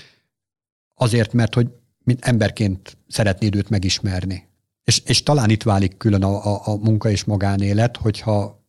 azért, 0.95 1.33
mert 1.33 1.55
hogy 1.55 1.71
mint 2.05 2.25
emberként 2.25 2.97
szeretnéd 3.09 3.55
őt 3.55 3.69
megismerni. 3.69 4.49
És, 4.85 4.99
és 4.99 5.23
talán 5.23 5.51
itt 5.51 5.63
válik 5.63 5.97
külön 5.97 6.23
a, 6.23 6.55
a, 6.55 6.61
a 6.65 6.77
munka 6.77 7.11
és 7.11 7.25
magánélet, 7.25 7.97
hogyha 7.97 8.65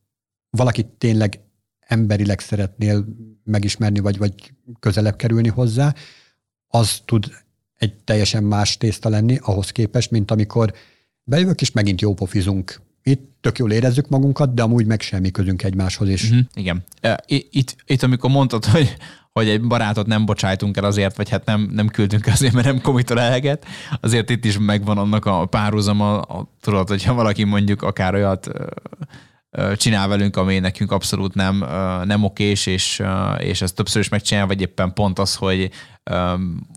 valakit 0.50 0.88
tényleg 0.88 1.40
emberileg 1.80 2.40
szeretnél 2.40 3.06
megismerni, 3.44 4.00
vagy, 4.00 4.18
vagy 4.18 4.54
közelebb 4.80 5.16
kerülni 5.16 5.48
hozzá, 5.48 5.96
az 6.68 7.02
tud 7.06 7.26
egy 7.84 7.94
teljesen 7.94 8.44
más 8.44 8.78
tészta 8.78 9.10
lenni 9.10 9.38
ahhoz 9.42 9.72
képest, 9.72 10.12
mint 10.12 10.32
amikor 10.32 10.74
bejövök, 11.24 11.62
és 11.62 11.72
megint 11.72 12.02
jó 12.02 12.14
pofizunk. 12.14 12.82
Itt 13.04 13.38
tök 13.42 13.58
jól 13.58 13.72
érezzük 13.72 14.10
magunkat, 14.10 14.54
de 14.54 14.62
amúgy 14.62 14.86
meg 14.86 15.02
semmi 15.02 15.32
közünk 15.32 15.64
egymáshoz 15.64 16.10
is. 16.10 16.24
Uh-huh. 16.24 16.40
Igen. 16.54 16.84
Itt, 17.26 17.76
itt, 17.86 18.04
amikor 18.04 18.30
mondtad, 18.30 18.66
hogy, 18.66 18.96
hogy 19.32 19.50
egy 19.50 19.62
barátot 19.62 20.08
nem 20.08 20.26
bocsájtunk 20.26 20.78
el 20.78 20.84
azért, 20.84 21.18
vagy 21.18 21.30
hát 21.30 21.46
nem, 21.46 21.70
nem 21.74 21.88
küldünk 21.88 22.28
azért, 22.28 22.54
mert 22.54 22.66
nem 22.66 22.82
komitol 22.82 23.20
eleget, 23.20 23.66
azért 24.02 24.30
itt 24.30 24.46
is 24.46 24.58
megvan 24.58 24.98
annak 24.98 25.26
a 25.26 25.46
párhuzama, 25.46 26.20
a, 26.20 26.48
tudod, 26.62 26.88
hogyha 26.88 27.14
valaki 27.14 27.44
mondjuk 27.44 27.82
akár 27.82 28.14
olyat 28.14 28.50
csinál 29.76 30.08
velünk, 30.08 30.38
ami 30.38 30.60
nekünk 30.60 30.92
abszolút 30.92 31.34
nem, 31.34 31.66
nem 32.04 32.24
okés, 32.24 32.66
és, 32.66 33.04
és 33.38 33.62
ezt 33.62 33.76
többször 33.76 34.02
is 34.02 34.10
megcsinál, 34.10 34.48
vagy 34.48 34.62
éppen 34.62 34.94
pont 34.94 35.20
az, 35.20 35.36
hogy 35.36 35.70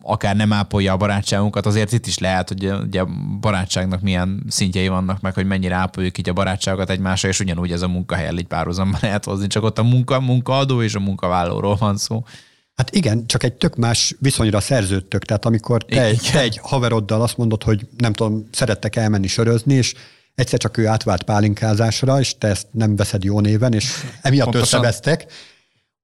akár 0.03 0.37
nem 0.37 0.53
ápolja 0.53 0.93
a 0.93 0.97
barátságunkat, 0.97 1.67
azért 1.67 1.93
itt 1.93 2.07
is 2.07 2.19
lehet, 2.19 2.49
hogy 2.49 2.73
ugye 2.87 3.01
a 3.01 3.09
barátságnak 3.41 4.01
milyen 4.01 4.45
szintjei 4.49 4.89
vannak 4.89 5.21
meg, 5.21 5.35
hogy 5.35 5.47
mennyire 5.47 5.75
ápoljuk 5.75 6.19
így 6.19 6.29
a 6.29 6.33
barátságokat 6.33 6.91
egymásra, 6.91 7.29
és 7.29 7.41
ugyanúgy 7.41 7.73
ez 7.73 7.83
a 7.83 7.89
munkahely 7.89 8.27
egy 8.27 8.47
párhuzamban 8.47 8.99
lehet 9.03 9.25
hozni, 9.25 9.47
csak 9.47 9.63
ott 9.63 9.79
a 9.79 9.83
munka, 9.83 10.21
munkaadó 10.21 10.83
és 10.83 10.95
a 10.95 11.01
munkavállalóról 11.01 11.77
van 11.77 11.97
szó. 11.97 12.25
Hát 12.75 12.95
igen, 12.95 13.27
csak 13.27 13.43
egy 13.43 13.53
tök 13.53 13.77
más 13.77 14.15
viszonyra 14.19 14.61
szerződtök. 14.61 15.25
Tehát 15.25 15.45
amikor 15.45 15.83
te, 15.83 16.03
egy, 16.03 16.29
te 16.33 16.41
egy 16.41 16.59
haveroddal 16.63 17.23
azt 17.23 17.37
mondod, 17.37 17.63
hogy 17.63 17.87
nem 17.97 18.13
tudom, 18.13 18.49
szerettek 18.53 18.97
elmenni 18.97 19.27
sörözni, 19.27 19.75
és 19.75 19.95
egyszer 20.37 20.59
csak 20.59 20.77
ő 20.77 20.87
átvált 20.87 21.23
pálinkázásra, 21.23 22.21
és 22.21 22.39
te 22.39 22.49
ezt 22.49 22.67
nem 22.71 22.97
veszed 22.97 23.25
jó 23.25 23.41
néven, 23.41 23.73
és 23.73 23.95
emiatt 24.23 24.51
Pontosan. 24.51 24.79
összevesztek, 24.79 25.33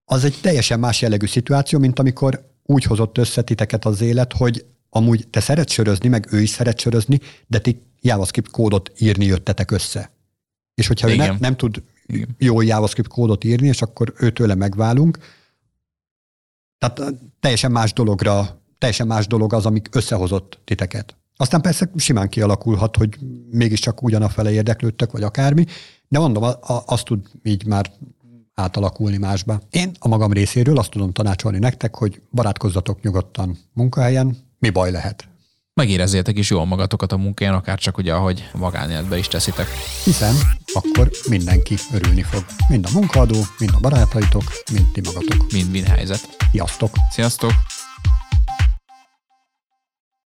az 0.04 0.24
egy 0.24 0.38
teljesen 0.40 0.78
más 0.78 1.00
jellegű 1.00 1.26
szituáció, 1.26 1.78
mint 1.78 1.98
amikor 1.98 2.50
úgy 2.62 2.84
hozott 2.84 3.18
össze 3.18 3.42
titeket 3.42 3.84
az 3.84 4.00
élet, 4.00 4.32
hogy 4.32 4.64
amúgy 4.90 5.28
te 5.28 5.40
szeretsz 5.40 5.72
sörözni, 5.72 6.08
meg 6.08 6.26
ő 6.30 6.40
is 6.40 6.50
szeret 6.50 6.80
sörözni, 6.80 7.20
de 7.46 7.58
ti 7.58 7.82
JavaScript 8.00 8.50
kódot 8.50 8.92
írni 8.98 9.24
jöttetek 9.24 9.70
össze. 9.70 10.10
És 10.74 10.86
hogyha 10.86 11.08
Igen. 11.08 11.24
ő 11.24 11.28
nem, 11.28 11.36
nem 11.40 11.56
tud 11.56 11.82
Igen. 12.06 12.28
jó 12.38 12.60
JavaScript 12.60 13.08
kódot 13.08 13.44
írni, 13.44 13.66
és 13.66 13.82
akkor 13.82 14.12
őtőle 14.16 14.54
megválunk, 14.54 15.18
tehát 16.78 17.14
teljesen 17.40 17.72
más 17.72 17.92
dologra, 17.92 18.60
teljesen 18.78 19.06
más 19.06 19.26
dolog 19.26 19.52
az, 19.52 19.66
amik 19.66 19.88
összehozott 19.90 20.58
titeket. 20.64 21.16
Aztán 21.42 21.60
persze 21.60 21.90
simán 21.96 22.28
kialakulhat, 22.28 22.96
hogy 22.96 23.18
mégiscsak 23.50 24.02
ugyanafele 24.02 24.52
érdeklődtök, 24.52 25.12
vagy 25.12 25.22
akármi, 25.22 25.64
de 26.08 26.18
mondom, 26.18 26.44
azt 26.86 27.04
tud 27.04 27.26
így 27.42 27.66
már 27.66 27.92
átalakulni 28.54 29.16
másba. 29.16 29.60
Én 29.70 29.90
a 29.98 30.08
magam 30.08 30.32
részéről 30.32 30.78
azt 30.78 30.90
tudom 30.90 31.12
tanácsolni 31.12 31.58
nektek, 31.58 31.94
hogy 31.94 32.22
barátkozzatok 32.30 33.02
nyugodtan 33.02 33.58
munkahelyen, 33.72 34.36
mi 34.58 34.70
baj 34.70 34.90
lehet. 34.90 35.28
Megérezzétek 35.74 36.38
is 36.38 36.50
jól 36.50 36.64
magatokat 36.64 37.12
a 37.12 37.16
munkáján, 37.16 37.54
akár 37.54 37.78
csak 37.78 37.98
ugye, 37.98 38.14
ahogy 38.14 38.50
magánéletbe 38.54 39.18
is 39.18 39.28
teszitek. 39.28 39.66
Hiszen 40.04 40.34
akkor 40.72 41.10
mindenki 41.28 41.74
örülni 41.92 42.22
fog. 42.22 42.44
Mind 42.68 42.86
a 42.86 42.90
munkaadó, 42.92 43.36
mind 43.58 43.72
a 43.74 43.80
barátaitok, 43.80 44.44
mind 44.72 44.92
ti 44.92 45.00
magatok. 45.04 45.52
Mind-mind 45.52 45.86
helyzet. 45.86 46.36
Sziasztok! 46.52 46.90
Sziasztok! 47.10 47.52